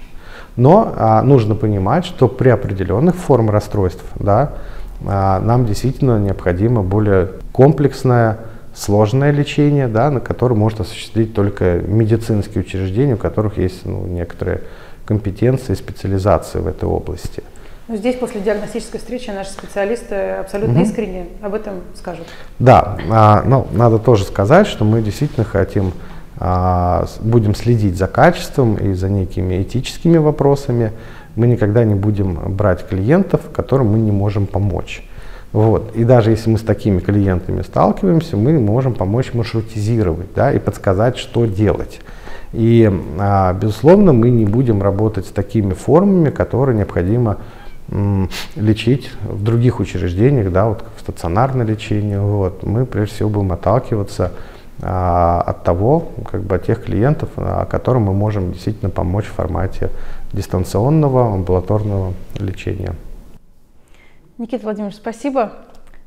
Но 0.56 0.92
а, 0.96 1.22
нужно 1.22 1.54
понимать, 1.54 2.04
что 2.04 2.28
при 2.28 2.48
определенных 2.48 3.16
формах 3.16 3.54
расстройств 3.54 4.04
да, 4.16 4.40
а, 4.42 4.58
нам 5.00 5.66
действительно 5.66 6.18
необходимо 6.18 6.82
более 6.82 7.30
комплексное 7.52 8.38
сложное 8.74 9.30
лечение, 9.32 9.88
да, 9.88 10.10
на 10.10 10.20
которое 10.20 10.54
может 10.54 10.80
осуществить 10.80 11.34
только 11.34 11.80
медицинские 11.86 12.62
учреждения, 12.62 13.14
у 13.14 13.18
которых 13.18 13.58
есть 13.58 13.84
ну, 13.84 14.06
некоторые 14.06 14.62
компетенции, 15.04 15.74
специализации 15.74 16.60
в 16.60 16.66
этой 16.66 16.88
области. 16.88 17.42
Но 17.88 17.96
здесь 17.96 18.16
после 18.16 18.42
диагностической 18.42 19.00
встречи 19.00 19.30
наши 19.30 19.50
специалисты 19.50 20.14
абсолютно 20.14 20.80
угу. 20.80 20.86
искренне 20.86 21.28
об 21.40 21.54
этом 21.54 21.74
скажут. 21.94 22.26
Да, 22.58 22.98
а, 23.10 23.42
ну, 23.46 23.66
надо 23.72 23.98
тоже 23.98 24.24
сказать, 24.24 24.66
что 24.66 24.84
мы 24.84 25.00
действительно 25.00 25.44
хотим, 25.44 25.92
а, 26.38 27.06
будем 27.20 27.54
следить 27.54 27.96
за 27.96 28.06
качеством 28.06 28.76
и 28.76 28.92
за 28.92 29.08
некими 29.08 29.62
этическими 29.62 30.18
вопросами. 30.18 30.92
Мы 31.38 31.46
никогда 31.46 31.84
не 31.84 31.94
будем 31.94 32.34
брать 32.56 32.86
клиентов, 32.86 33.42
которым 33.52 33.92
мы 33.92 33.98
не 33.98 34.10
можем 34.10 34.46
помочь. 34.46 35.04
Вот. 35.52 35.94
И 35.94 36.04
даже 36.04 36.30
если 36.30 36.50
мы 36.50 36.58
с 36.58 36.62
такими 36.62 36.98
клиентами 36.98 37.62
сталкиваемся, 37.62 38.36
мы 38.36 38.58
можем 38.58 38.94
помочь 38.94 39.32
маршрутизировать 39.32 40.34
да, 40.34 40.52
и 40.52 40.58
подсказать, 40.58 41.16
что 41.16 41.46
делать. 41.46 42.00
И, 42.52 42.90
а, 43.18 43.52
безусловно, 43.54 44.12
мы 44.12 44.30
не 44.30 44.44
будем 44.46 44.82
работать 44.82 45.26
с 45.26 45.30
такими 45.30 45.74
формами, 45.74 46.30
которые 46.30 46.76
необходимо 46.76 47.38
м, 47.90 48.28
лечить 48.56 49.10
в 49.22 49.42
других 49.42 49.80
учреждениях, 49.80 50.52
да, 50.52 50.66
вот 50.66 50.84
в 50.96 51.00
стационарное 51.00 51.64
лечение. 51.64 52.20
Вот. 52.20 52.62
Мы, 52.64 52.84
прежде 52.84 53.14
всего, 53.14 53.30
будем 53.30 53.52
отталкиваться 53.52 54.32
а, 54.82 55.42
от 55.46 55.64
того, 55.64 56.08
как 56.30 56.42
бы 56.42 56.56
от 56.56 56.66
тех 56.66 56.84
клиентов, 56.84 57.30
а, 57.36 57.64
которым 57.64 58.02
мы 58.02 58.12
можем 58.12 58.52
действительно 58.52 58.90
помочь 58.90 59.24
в 59.24 59.32
формате 59.32 59.90
дистанционного 60.32 61.32
амбулаторного 61.34 62.14
лечения. 62.38 62.94
Никита 64.38 64.64
Владимирович, 64.64 64.96
спасибо. 64.96 65.52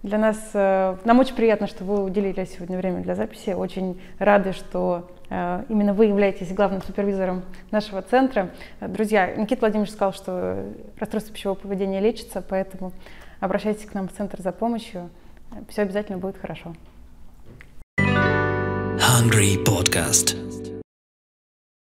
Для 0.04 0.18
нас, 0.18 0.38
э, 0.54 0.96
нам 1.04 1.20
очень 1.20 1.36
приятно, 1.36 1.68
что 1.68 1.84
вы 1.84 2.04
уделили 2.04 2.46
сегодня 2.46 2.78
время 2.78 3.02
для 3.02 3.14
записи. 3.14 3.52
Очень 3.52 4.02
рады, 4.18 4.54
что 4.54 5.12
э, 5.30 5.64
именно 5.70 5.94
вы 5.94 6.06
являетесь 6.06 6.52
главным 6.54 6.82
супервизором 6.82 7.44
нашего 7.70 8.02
центра. 8.02 8.50
Друзья, 8.80 9.36
Никита 9.36 9.62
Владимирович 9.62 9.92
сказал, 9.92 10.14
что 10.14 10.66
расстройство 10.98 11.34
пищевого 11.34 11.58
поведения 11.58 12.00
лечится, 12.00 12.42
поэтому 12.42 12.94
обращайтесь 13.40 13.86
к 13.86 13.94
нам 13.94 14.08
в 14.08 14.14
центр 14.14 14.42
за 14.42 14.52
помощью. 14.52 15.10
Все 15.70 15.84
обязательно 15.84 16.18
будет 16.18 16.38
хорошо. 16.38 16.74
Hungry 18.98 19.64
Podcast. 19.64 20.51